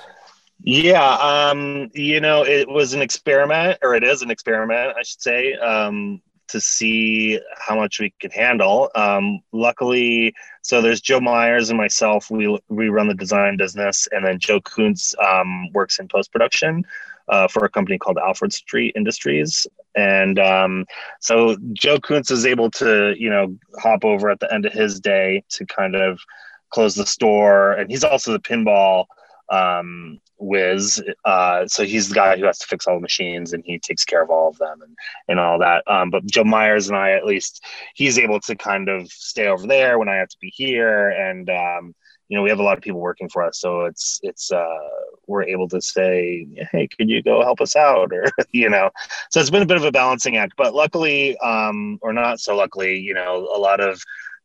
Yeah, 0.63 1.15
um, 1.15 1.91
you 1.95 2.21
know, 2.21 2.45
it 2.45 2.69
was 2.69 2.93
an 2.93 3.01
experiment, 3.03 3.79
or 3.83 3.95
it 3.95 4.05
is 4.05 4.23
an 4.23 4.31
experiment, 4.31 4.95
I 4.97 5.03
should 5.03 5.23
say. 5.23 5.55
Um, 5.55 6.21
to 6.51 6.61
see 6.61 7.41
how 7.59 7.77
much 7.77 8.01
we 8.01 8.13
could 8.21 8.33
handle. 8.33 8.91
Um, 8.95 9.41
luckily, 9.53 10.35
so 10.63 10.81
there's 10.81 11.01
Joe 11.01 11.21
Myers 11.21 11.71
and 11.71 11.79
myself. 11.79 12.31
We 12.31 12.59
we 12.69 12.89
run 12.89 13.09
the 13.09 13.15
design 13.15 13.57
business, 13.57 14.09
and 14.13 14.25
then 14.25 14.39
Joe 14.39 14.61
Kuntz 14.61 15.15
um, 15.19 15.73
works 15.73 15.99
in 15.99 16.09
post 16.09 16.33
production. 16.33 16.85
Uh, 17.29 17.47
for 17.47 17.65
a 17.65 17.69
company 17.69 17.97
called 17.97 18.19
Alfred 18.19 18.53
Street 18.53 18.93
Industries. 18.97 19.65
And 19.95 20.37
um, 20.41 20.85
so 21.21 21.57
Joe 21.75 22.01
Kuntz 22.01 22.33
is 22.33 22.45
able 22.45 22.73
to, 22.73 23.15
you 23.17 23.31
know, 23.31 23.57
hop 23.79 24.05
over 24.05 24.31
at 24.31 24.41
the 24.41 24.53
end 24.53 24.67
of 24.67 24.73
his 24.73 24.99
day 24.99 25.45
to 25.51 25.65
kind 25.65 25.95
of 25.95 26.19
close 26.71 26.97
the 26.97 27.07
store. 27.07 27.75
And 27.75 27.89
he's 27.89 28.03
also 28.03 28.33
the 28.33 28.41
pinball 28.41 29.05
um, 29.51 30.21
Wiz. 30.39 31.03
Uh, 31.25 31.67
so 31.67 31.85
he's 31.85 32.09
the 32.09 32.15
guy 32.15 32.39
who 32.39 32.47
has 32.47 32.59
to 32.59 32.67
fix 32.67 32.87
all 32.87 32.97
the 32.97 33.01
machines 33.01 33.53
and 33.53 33.63
he 33.65 33.79
takes 33.79 34.05
care 34.05 34.23
of 34.23 34.31
all 34.31 34.49
of 34.49 34.59
them 34.59 34.81
and, 34.83 34.97
and 35.29 35.41
all 35.41 35.59
that. 35.59 35.83
Um, 35.87 36.11
but 36.11 36.25
Joe 36.27 36.45
Myers 36.45 36.89
and 36.89 36.97
I, 36.97 37.13
at 37.13 37.27
least, 37.27 37.65
he's 37.95 38.19
able 38.19 38.41
to 38.41 38.57
kind 38.57 38.89
of 38.89 39.11
stay 39.11 39.47
over 39.47 39.67
there 39.67 39.99
when 39.99 40.09
I 40.09 40.17
have 40.17 40.29
to 40.29 40.39
be 40.41 40.53
here. 40.55 41.11
And, 41.11 41.49
um, 41.51 41.95
you 42.29 42.37
know, 42.37 42.43
we 42.43 42.51
have 42.51 42.61
a 42.61 42.63
lot 42.63 42.79
of 42.79 42.83
people 42.83 43.01
working 43.01 43.29
for 43.29 43.43
us. 43.43 43.59
So 43.59 43.85
it's, 43.85 44.21
it's, 44.23 44.53
uh, 44.53 44.79
we're 45.27 45.43
able 45.43 45.69
to 45.69 45.81
say, 45.83 46.47
Hey, 46.71 46.89
could 46.89 47.11
you 47.11 47.23
go 47.23 47.43
help 47.43 47.61
us 47.61 47.77
out? 47.77 48.13
Or, 48.13 48.25
you 48.53 48.71
know, 48.71 48.91
so 49.31 49.41
it's 49.41 49.51
been 49.51 49.63
a 49.63 49.67
bit 49.67 49.77
of 49.77 49.85
a 49.85 49.93
balancing 49.93 50.37
act, 50.37 50.55
but 50.57 50.75
luckily, 50.75 51.37
um, 51.39 51.99
or 52.03 52.13
not 52.13 52.41
so 52.41 52.57
luckily, 52.57 52.99
you 52.99 53.15
know, 53.15 53.49
a 53.55 53.59
lot 53.59 53.81
of, 53.81 54.03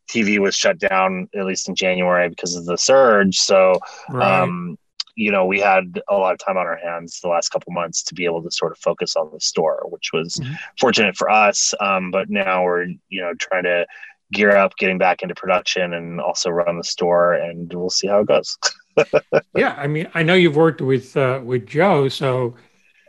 TV 0.07 0.37
was 0.37 0.55
shut 0.55 0.77
down 0.77 1.27
at 1.35 1.45
least 1.45 1.67
in 1.67 1.73
January 1.73 2.29
because 2.29 2.55
of 2.55 2.65
the 2.65 2.77
surge. 2.77 3.37
So, 3.37 3.79
right. 4.09 4.41
um, 4.41 4.77
you 5.15 5.31
know, 5.31 5.45
we 5.45 5.59
had 5.59 6.01
a 6.09 6.15
lot 6.15 6.33
of 6.33 6.39
time 6.39 6.57
on 6.57 6.67
our 6.67 6.77
hands 6.77 7.19
the 7.21 7.29
last 7.29 7.49
couple 7.49 7.71
months 7.71 8.03
to 8.03 8.13
be 8.13 8.25
able 8.25 8.43
to 8.43 8.51
sort 8.51 8.71
of 8.71 8.77
focus 8.77 9.15
on 9.15 9.29
the 9.33 9.39
store, 9.39 9.85
which 9.89 10.11
was 10.13 10.35
mm-hmm. 10.35 10.53
fortunate 10.79 11.15
for 11.15 11.29
us. 11.29 11.73
Um, 11.79 12.11
but 12.11 12.29
now 12.29 12.63
we're, 12.63 12.87
you 13.09 13.21
know, 13.21 13.33
trying 13.35 13.63
to 13.63 13.85
gear 14.33 14.51
up, 14.51 14.75
getting 14.77 14.97
back 14.97 15.21
into 15.21 15.33
production 15.33 15.93
and 15.93 16.19
also 16.19 16.49
run 16.49 16.77
the 16.77 16.83
store 16.83 17.33
and 17.33 17.71
we'll 17.73 17.89
see 17.89 18.07
how 18.07 18.19
it 18.19 18.27
goes. 18.27 18.57
yeah. 19.55 19.75
I 19.77 19.87
mean, 19.87 20.09
I 20.13 20.23
know 20.23 20.33
you've 20.33 20.55
worked 20.55 20.81
with, 20.81 21.15
uh, 21.15 21.39
with 21.43 21.65
Joe. 21.65 22.09
So 22.09 22.55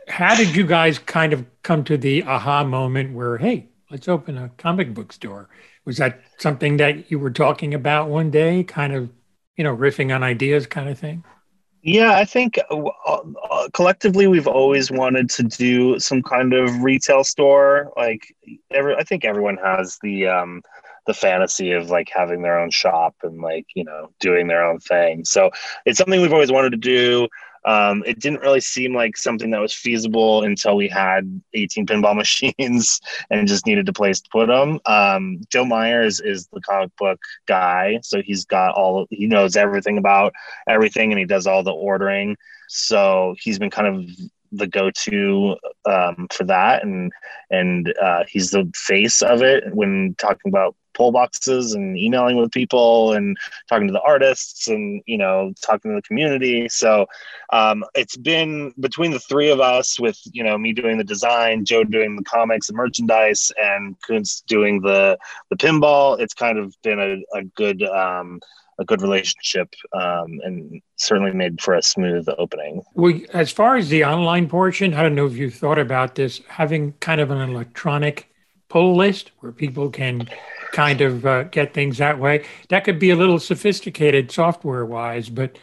how 0.07 0.35
did 0.35 0.55
you 0.55 0.65
guys 0.65 0.99
kind 0.99 1.33
of 1.33 1.45
come 1.63 1.83
to 1.85 1.97
the 1.97 2.23
aha 2.23 2.63
moment 2.63 3.13
where, 3.13 3.37
Hey, 3.37 3.67
let's 3.91 4.07
open 4.07 4.37
a 4.37 4.49
comic 4.57 4.93
book 4.93 5.11
store? 5.11 5.49
Was 5.83 5.97
that 5.97 6.21
something 6.37 6.77
that 6.77 7.11
you 7.11 7.19
were 7.19 7.31
talking 7.31 7.73
about 7.73 8.09
one 8.09 8.31
day, 8.31 8.63
kind 8.63 8.93
of, 8.93 9.09
you 9.57 9.63
know, 9.63 9.75
riffing 9.75 10.13
on 10.13 10.23
ideas 10.23 10.67
kind 10.67 10.87
of 10.87 10.97
thing? 10.99 11.23
Yeah, 11.87 12.15
I 12.17 12.25
think 12.25 12.59
uh, 12.69 12.83
uh, 13.07 13.69
collectively 13.73 14.27
we've 14.27 14.45
always 14.45 14.91
wanted 14.91 15.29
to 15.29 15.43
do 15.43 15.97
some 15.99 16.21
kind 16.21 16.53
of 16.53 16.83
retail 16.83 17.23
store. 17.23 17.93
Like 17.95 18.35
every, 18.71 18.93
I 18.97 19.03
think 19.03 19.23
everyone 19.23 19.55
has 19.63 19.97
the 20.03 20.27
um, 20.27 20.63
the 21.05 21.13
fantasy 21.13 21.71
of 21.71 21.89
like 21.89 22.09
having 22.13 22.41
their 22.41 22.59
own 22.59 22.71
shop 22.71 23.15
and 23.23 23.39
like 23.39 23.67
you 23.73 23.85
know 23.85 24.11
doing 24.19 24.47
their 24.47 24.65
own 24.65 24.79
thing. 24.79 25.23
So 25.23 25.49
it's 25.85 25.97
something 25.97 26.19
we've 26.19 26.33
always 26.33 26.51
wanted 26.51 26.71
to 26.71 26.77
do. 26.77 27.29
Um, 27.67 28.01
it 28.07 28.19
didn't 28.19 28.39
really 28.39 28.61
seem 28.61 28.95
like 28.95 29.17
something 29.17 29.51
that 29.51 29.59
was 29.59 29.73
feasible 29.73 30.43
until 30.43 30.77
we 30.77 30.87
had 30.87 31.41
18 31.53 31.85
pinball 31.85 32.15
machines 32.23 33.01
and 33.29 33.47
just 33.47 33.65
needed 33.65 33.89
a 33.89 33.93
place 33.93 34.21
to 34.21 34.29
put 34.31 34.47
them. 34.47 34.79
Um, 34.85 35.41
Joe 35.51 35.65
Myers 35.65 36.21
is 36.21 36.47
the 36.47 36.61
comic 36.61 36.95
book 36.97 37.19
guy, 37.45 37.99
so 38.03 38.21
he's 38.21 38.45
got 38.45 38.73
all 38.75 39.05
he 39.09 39.27
knows 39.27 39.57
everything 39.57 39.97
about 39.97 40.33
everything, 40.67 41.11
and 41.11 41.19
he 41.19 41.25
does 41.25 41.45
all 41.45 41.61
the 41.61 41.73
ordering. 41.73 42.37
So 42.69 43.35
he's 43.37 43.59
been 43.59 43.69
kind 43.69 43.87
of 43.95 44.09
the 44.53 44.67
go-to 44.67 45.57
um, 45.85 46.27
for 46.31 46.45
that, 46.45 46.83
and 46.83 47.11
and 47.51 47.93
uh, 48.01 48.23
he's 48.29 48.51
the 48.51 48.71
face 48.75 49.21
of 49.21 49.41
it 49.41 49.75
when 49.75 50.15
talking 50.17 50.49
about 50.49 50.73
pull 50.97 51.11
boxes 51.11 51.73
and 51.73 51.95
emailing 51.95 52.37
with 52.37 52.51
people 52.51 53.13
and 53.13 53.37
talking 53.69 53.87
to 53.87 53.93
the 53.93 54.01
artists 54.01 54.67
and 54.67 55.01
you 55.05 55.17
know 55.17 55.53
talking 55.61 55.91
to 55.91 55.95
the 55.95 56.01
community 56.01 56.67
so 56.67 57.05
um, 57.53 57.85
it's 57.93 58.17
been 58.17 58.73
between 58.79 59.11
the 59.11 59.19
three 59.19 59.49
of 59.49 59.59
us 59.59 59.99
with 59.99 60.19
you 60.31 60.43
know 60.43 60.57
me 60.57 60.73
doing 60.73 60.97
the 60.97 61.03
design 61.03 61.63
joe 61.63 61.83
doing 61.83 62.15
the 62.15 62.23
comics 62.23 62.67
and 62.67 62.75
merchandise 62.75 63.51
and 63.61 63.95
Kuntz 64.01 64.41
doing 64.41 64.81
the 64.81 65.17
the 65.49 65.55
pinball 65.55 66.19
it's 66.19 66.33
kind 66.33 66.57
of 66.57 66.75
been 66.81 66.99
a, 66.99 67.37
a 67.37 67.43
good 67.43 67.83
um, 67.83 68.39
a 68.79 68.85
good 68.85 69.01
relationship 69.01 69.73
um, 69.93 70.39
and 70.43 70.81
certainly 70.97 71.31
made 71.31 71.59
for 71.61 71.73
a 71.73 71.81
smooth 71.81 72.27
opening. 72.37 72.83
Well, 72.93 73.19
as 73.33 73.51
far 73.51 73.75
as 73.75 73.89
the 73.89 74.05
online 74.05 74.47
portion, 74.47 74.93
I 74.93 75.01
don't 75.01 75.15
know 75.15 75.25
if 75.25 75.35
you 75.35 75.49
thought 75.49 75.79
about 75.79 76.13
this, 76.13 76.41
having 76.47 76.93
kind 76.99 77.19
of 77.19 77.31
an 77.31 77.37
electronic 77.39 78.31
pull 78.69 78.95
list 78.95 79.31
where 79.39 79.51
people 79.51 79.89
can 79.89 80.27
kind 80.73 81.01
of 81.01 81.25
uh, 81.25 81.43
get 81.43 81.73
things 81.73 81.97
that 81.97 82.19
way. 82.19 82.45
That 82.69 82.83
could 82.83 82.99
be 82.99 83.09
a 83.09 83.15
little 83.15 83.39
sophisticated 83.39 84.31
software 84.31 84.85
wise, 84.85 85.29
but 85.29 85.57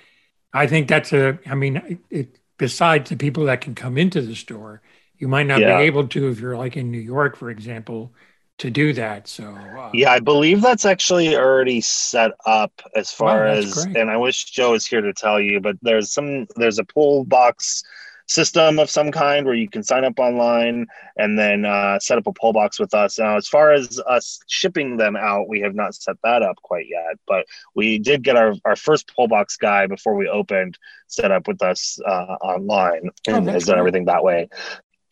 I 0.52 0.66
think 0.66 0.88
that's 0.88 1.12
a, 1.12 1.38
I 1.46 1.54
mean, 1.54 1.98
it, 2.10 2.38
besides 2.58 3.10
the 3.10 3.16
people 3.16 3.44
that 3.46 3.60
can 3.60 3.74
come 3.74 3.98
into 3.98 4.20
the 4.20 4.34
store, 4.34 4.82
you 5.18 5.28
might 5.28 5.46
not 5.46 5.60
yeah. 5.60 5.78
be 5.78 5.84
able 5.84 6.08
to 6.08 6.28
if 6.28 6.40
you're 6.40 6.56
like 6.56 6.76
in 6.76 6.90
New 6.90 6.98
York, 6.98 7.36
for 7.36 7.50
example, 7.50 8.14
to 8.58 8.70
do 8.70 8.92
that. 8.92 9.26
So 9.26 9.54
uh, 9.54 9.90
yeah, 9.92 10.10
I 10.12 10.20
believe 10.20 10.62
that's 10.62 10.84
actually 10.84 11.36
already 11.36 11.80
set 11.80 12.30
up 12.46 12.72
as 12.94 13.10
far 13.10 13.46
as, 13.46 13.84
great. 13.84 13.96
and 13.96 14.10
I 14.10 14.16
wish 14.16 14.44
Joe 14.44 14.72
was 14.72 14.86
here 14.86 15.00
to 15.00 15.12
tell 15.12 15.40
you, 15.40 15.60
but 15.60 15.76
there's 15.82 16.12
some 16.12 16.46
there's 16.56 16.78
a 16.78 16.84
pull 16.84 17.24
box 17.24 17.82
system 18.26 18.78
of 18.78 18.88
some 18.88 19.12
kind 19.12 19.44
where 19.46 19.54
you 19.54 19.68
can 19.68 19.82
sign 19.82 20.04
up 20.04 20.18
online 20.18 20.86
and 21.16 21.38
then 21.38 21.64
uh, 21.64 21.98
set 21.98 22.18
up 22.18 22.26
a 22.26 22.32
pull 22.32 22.52
box 22.52 22.78
with 22.78 22.94
us. 22.94 23.18
Now, 23.18 23.36
as 23.36 23.46
far 23.46 23.72
as 23.72 24.00
us 24.06 24.40
shipping 24.46 24.96
them 24.96 25.16
out, 25.16 25.48
we 25.48 25.60
have 25.60 25.74
not 25.74 25.94
set 25.94 26.16
that 26.24 26.42
up 26.42 26.56
quite 26.62 26.86
yet, 26.88 27.18
but 27.26 27.46
we 27.74 27.98
did 27.98 28.22
get 28.22 28.36
our, 28.36 28.54
our 28.64 28.76
first 28.76 29.12
pull 29.14 29.28
box 29.28 29.56
guy 29.56 29.86
before 29.86 30.14
we 30.14 30.28
opened 30.28 30.78
set 31.06 31.30
up 31.30 31.46
with 31.46 31.62
us 31.62 31.98
uh, 32.06 32.36
online 32.40 33.10
oh, 33.28 33.34
and 33.34 33.48
has 33.48 33.64
done 33.64 33.78
everything 33.78 34.06
that 34.06 34.24
way. 34.24 34.48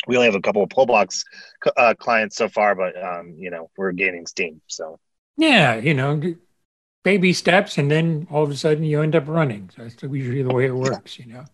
We 0.06 0.16
only 0.16 0.26
have 0.26 0.34
a 0.34 0.40
couple 0.40 0.62
of 0.62 0.70
pull 0.70 0.86
box 0.86 1.24
uh, 1.76 1.94
clients 1.98 2.36
so 2.36 2.48
far, 2.48 2.74
but 2.74 3.00
um, 3.00 3.34
you 3.38 3.50
know 3.50 3.70
we're 3.76 3.92
gaining 3.92 4.26
steam. 4.26 4.60
So 4.66 4.98
yeah, 5.36 5.76
you 5.76 5.94
know 5.94 6.20
baby 7.04 7.32
steps, 7.32 7.78
and 7.78 7.90
then 7.90 8.26
all 8.30 8.42
of 8.42 8.50
a 8.50 8.56
sudden 8.56 8.84
you 8.84 9.02
end 9.02 9.14
up 9.14 9.28
running. 9.28 9.70
So 9.76 9.82
that's 9.82 10.02
usually 10.02 10.42
the 10.42 10.54
way 10.54 10.66
it 10.66 10.74
works, 10.74 11.18
you 11.18 11.26
know. 11.26 11.44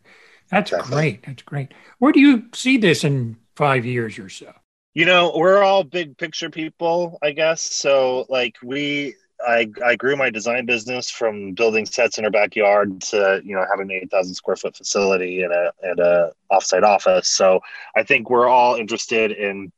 That's 0.50 0.72
exactly. 0.72 0.94
great. 0.94 1.26
That's 1.26 1.42
great. 1.42 1.74
Where 1.98 2.12
do 2.12 2.20
you 2.20 2.44
see 2.54 2.78
this 2.78 3.04
in 3.04 3.36
five 3.56 3.84
years 3.84 4.18
or 4.18 4.28
so? 4.28 4.52
You 4.94 5.04
know, 5.04 5.32
we're 5.36 5.62
all 5.62 5.84
big 5.84 6.16
picture 6.16 6.50
people, 6.50 7.18
I 7.22 7.32
guess. 7.32 7.62
So, 7.62 8.26
like, 8.28 8.56
we, 8.62 9.14
I, 9.46 9.70
I 9.84 9.94
grew 9.96 10.16
my 10.16 10.30
design 10.30 10.66
business 10.66 11.10
from 11.10 11.52
building 11.52 11.86
sets 11.86 12.18
in 12.18 12.24
our 12.24 12.30
backyard 12.30 13.00
to, 13.02 13.40
you 13.44 13.54
know, 13.54 13.64
having 13.70 13.90
an 13.90 14.00
8,000 14.02 14.34
square 14.34 14.56
foot 14.56 14.76
facility 14.76 15.42
and 15.42 15.52
a, 15.52 15.72
and 15.82 16.00
a 16.00 16.32
offsite 16.50 16.82
office. 16.82 17.28
So, 17.28 17.60
I 17.94 18.02
think 18.02 18.30
we're 18.30 18.48
all 18.48 18.74
interested 18.76 19.32
in 19.32 19.70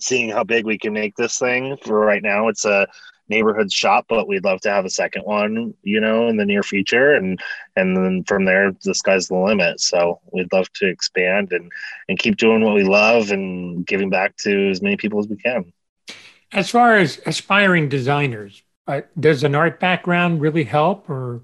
seeing 0.00 0.30
how 0.30 0.44
big 0.44 0.64
we 0.66 0.78
can 0.78 0.92
make 0.92 1.14
this 1.16 1.38
thing. 1.38 1.76
For 1.84 2.00
right 2.00 2.22
now, 2.22 2.48
it's 2.48 2.64
a 2.64 2.86
neighborhood 3.28 3.72
shop, 3.72 4.06
but 4.08 4.28
we'd 4.28 4.44
love 4.44 4.60
to 4.62 4.70
have 4.70 4.84
a 4.84 4.90
second 4.90 5.22
one, 5.22 5.74
you 5.82 6.00
know, 6.00 6.28
in 6.28 6.36
the 6.36 6.44
near 6.44 6.62
future. 6.62 7.14
And 7.14 7.40
and 7.74 7.96
then 7.96 8.24
from 8.24 8.44
there, 8.44 8.72
the 8.84 8.94
sky's 8.94 9.28
the 9.28 9.36
limit. 9.36 9.80
So 9.80 10.20
we'd 10.32 10.52
love 10.52 10.72
to 10.74 10.86
expand 10.86 11.52
and 11.52 11.70
and 12.08 12.18
keep 12.18 12.36
doing 12.36 12.62
what 12.62 12.74
we 12.74 12.84
love 12.84 13.30
and 13.30 13.86
giving 13.86 14.10
back 14.10 14.36
to 14.38 14.70
as 14.70 14.82
many 14.82 14.96
people 14.96 15.18
as 15.20 15.28
we 15.28 15.36
can. 15.36 15.72
As 16.52 16.70
far 16.70 16.96
as 16.96 17.20
aspiring 17.26 17.88
designers, 17.88 18.62
uh, 18.86 19.02
does 19.18 19.42
an 19.42 19.54
art 19.54 19.80
background 19.80 20.40
really 20.40 20.64
help, 20.64 21.10
or 21.10 21.42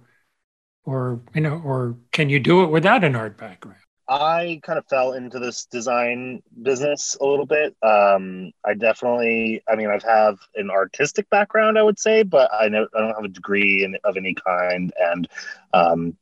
or 0.85 1.21
you 1.35 1.41
know, 1.41 1.61
or 1.65 1.97
can 2.13 2.29
you 2.29 2.39
do 2.39 2.63
it 2.63 2.69
without 2.69 3.05
an 3.05 3.17
art 3.17 3.37
background? 3.37 3.82
I 4.13 4.61
kind 4.63 4.79
of 4.79 4.87
fell 4.89 5.15
into 5.15 5.39
this 5.39 5.65
design 5.65 6.43
business 6.63 7.17
a 7.19 7.25
little 7.25 7.47
bit. 7.47 7.75
Um, 7.83 8.53
I 8.63 8.75
definitely, 8.75 9.63
I 9.67 9.75
mean, 9.75 9.89
I've 9.89 10.03
have 10.03 10.39
an 10.55 10.71
artistic 10.71 11.31
background, 11.31 11.79
I 11.79 11.83
would 11.83 11.99
say, 11.99 12.23
but 12.23 12.51
I 12.53 12.69
know 12.69 12.87
I 12.95 13.01
don't 13.01 13.15
have 13.15 13.25
a 13.25 13.29
degree 13.29 13.85
in, 13.85 13.97
of 14.05 14.19
any 14.19 14.35
kind, 14.35 14.93
and 15.01 15.29
um, 15.73 16.17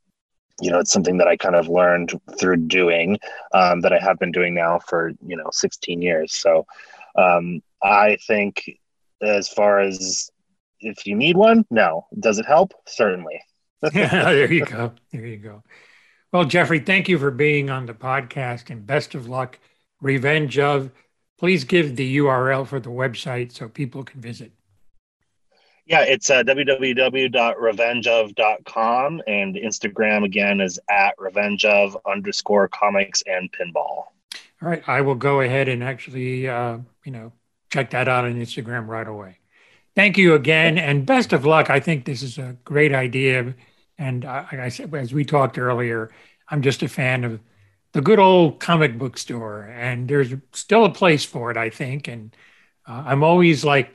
you 0.60 0.70
know, 0.70 0.78
it's 0.78 0.92
something 0.92 1.18
that 1.18 1.26
I 1.26 1.36
kind 1.36 1.56
of 1.56 1.68
learned 1.68 2.12
through 2.38 2.58
doing 2.58 3.18
um, 3.54 3.80
that 3.80 3.92
I 3.92 3.98
have 3.98 4.20
been 4.20 4.30
doing 4.30 4.54
now 4.54 4.78
for 4.78 5.10
you 5.26 5.36
know 5.36 5.48
16 5.50 6.00
years. 6.00 6.32
So 6.34 6.66
um, 7.16 7.60
I 7.82 8.18
think, 8.24 8.70
as 9.20 9.48
far 9.48 9.80
as 9.80 10.30
if 10.80 11.06
you 11.06 11.16
need 11.16 11.36
one, 11.36 11.64
no. 11.70 12.06
Does 12.20 12.38
it 12.38 12.46
help? 12.46 12.72
Certainly. 12.86 13.40
there 13.92 14.52
you 14.52 14.64
go. 14.64 14.92
There 15.12 15.26
you 15.26 15.38
go. 15.38 15.64
Well, 16.32 16.44
Jeffrey, 16.44 16.78
thank 16.78 17.08
you 17.08 17.18
for 17.18 17.32
being 17.32 17.70
on 17.70 17.86
the 17.86 17.94
podcast 17.94 18.70
and 18.70 18.86
best 18.86 19.16
of 19.16 19.28
luck. 19.28 19.58
Revenge 20.00 20.56
of, 20.58 20.92
please 21.38 21.64
give 21.64 21.96
the 21.96 22.18
URL 22.18 22.64
for 22.66 22.78
the 22.78 22.90
website 22.90 23.52
so 23.52 23.68
people 23.68 24.04
can 24.04 24.20
visit. 24.20 24.52
Yeah, 25.86 26.02
it's 26.02 26.28
uh, 26.30 26.44
www.revengeof.com 26.44 29.22
and 29.26 29.56
Instagram 29.56 30.24
again 30.24 30.60
is 30.60 30.78
at 30.88 31.16
revengeof 31.18 31.96
underscore 32.06 32.68
comics 32.68 33.24
and 33.26 33.50
pinball. 33.50 34.04
All 34.62 34.68
right, 34.68 34.84
I 34.86 35.00
will 35.00 35.16
go 35.16 35.40
ahead 35.40 35.68
and 35.68 35.82
actually, 35.82 36.48
uh, 36.48 36.78
you 37.04 37.10
know, 37.10 37.32
check 37.72 37.90
that 37.90 38.06
out 38.06 38.24
on 38.24 38.34
Instagram 38.34 38.86
right 38.86 39.08
away. 39.08 39.38
Thank 39.96 40.16
you 40.16 40.34
again, 40.34 40.78
and 40.78 41.04
best 41.04 41.32
of 41.32 41.44
luck. 41.44 41.70
I 41.70 41.80
think 41.80 42.04
this 42.04 42.22
is 42.22 42.38
a 42.38 42.56
great 42.64 42.94
idea 42.94 43.56
and 44.00 44.24
uh, 44.24 44.44
like 44.50 44.60
I 44.60 44.70
said, 44.70 44.92
as 44.94 45.12
we 45.12 45.24
talked 45.24 45.58
earlier, 45.58 46.10
I'm 46.48 46.62
just 46.62 46.82
a 46.82 46.88
fan 46.88 47.22
of 47.22 47.38
the 47.92 48.00
good 48.00 48.18
old 48.18 48.58
comic 48.58 48.98
book 48.98 49.18
store, 49.18 49.64
and 49.64 50.08
there's 50.08 50.32
still 50.52 50.86
a 50.86 50.90
place 50.90 51.24
for 51.24 51.50
it, 51.50 51.58
I 51.58 51.68
think. 51.68 52.08
And 52.08 52.34
uh, 52.88 53.04
I'm 53.06 53.22
always 53.22 53.62
like, 53.62 53.94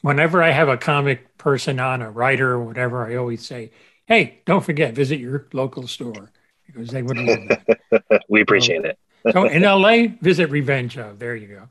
whenever 0.00 0.42
I 0.42 0.50
have 0.50 0.68
a 0.68 0.78
comic 0.78 1.36
person 1.36 1.78
on, 1.78 2.00
a 2.00 2.10
writer 2.10 2.52
or 2.52 2.64
whatever, 2.64 3.06
I 3.06 3.16
always 3.16 3.44
say, 3.46 3.72
"Hey, 4.06 4.40
don't 4.46 4.64
forget, 4.64 4.94
visit 4.94 5.20
your 5.20 5.46
local 5.52 5.86
store," 5.86 6.32
because 6.66 6.88
they 6.88 7.02
would 7.02 7.18
love 7.18 7.40
that. 7.48 8.24
we 8.30 8.40
appreciate 8.40 8.86
it. 8.86 8.98
so 9.32 9.44
in 9.44 9.62
LA, 9.62 10.16
visit 10.22 10.48
Revenge 10.48 10.96
of. 10.96 11.18
There 11.18 11.36
you 11.36 11.48
go. 11.48 11.68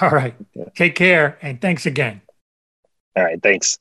All 0.00 0.10
right. 0.10 0.34
Take 0.76 0.96
care, 0.96 1.38
and 1.40 1.60
thanks 1.62 1.86
again. 1.86 2.20
All 3.16 3.24
right. 3.24 3.42
Thanks. 3.42 3.78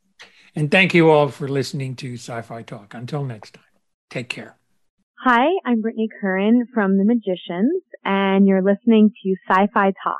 And 0.56 0.72
thank 0.72 0.94
you 0.94 1.10
all 1.10 1.30
for 1.30 1.48
listening 1.48 1.96
to 1.98 2.14
Sci 2.14 2.42
Fi 2.42 2.62
Talk. 2.64 2.94
Until 2.94 3.24
next 3.24 3.56
time, 3.56 3.64
take 4.10 4.30
care. 4.30 4.58
Hi, 5.24 5.48
I'm 5.66 5.82
Brittany 5.82 6.08
Curran 6.22 6.68
from 6.74 6.98
The 6.98 7.04
Magicians, 7.04 7.84
and 8.06 8.48
you're 8.48 8.62
listening 8.62 9.12
to 9.24 9.36
Sci 9.50 9.68
Fi 9.74 9.94
Talk. 10.04 10.20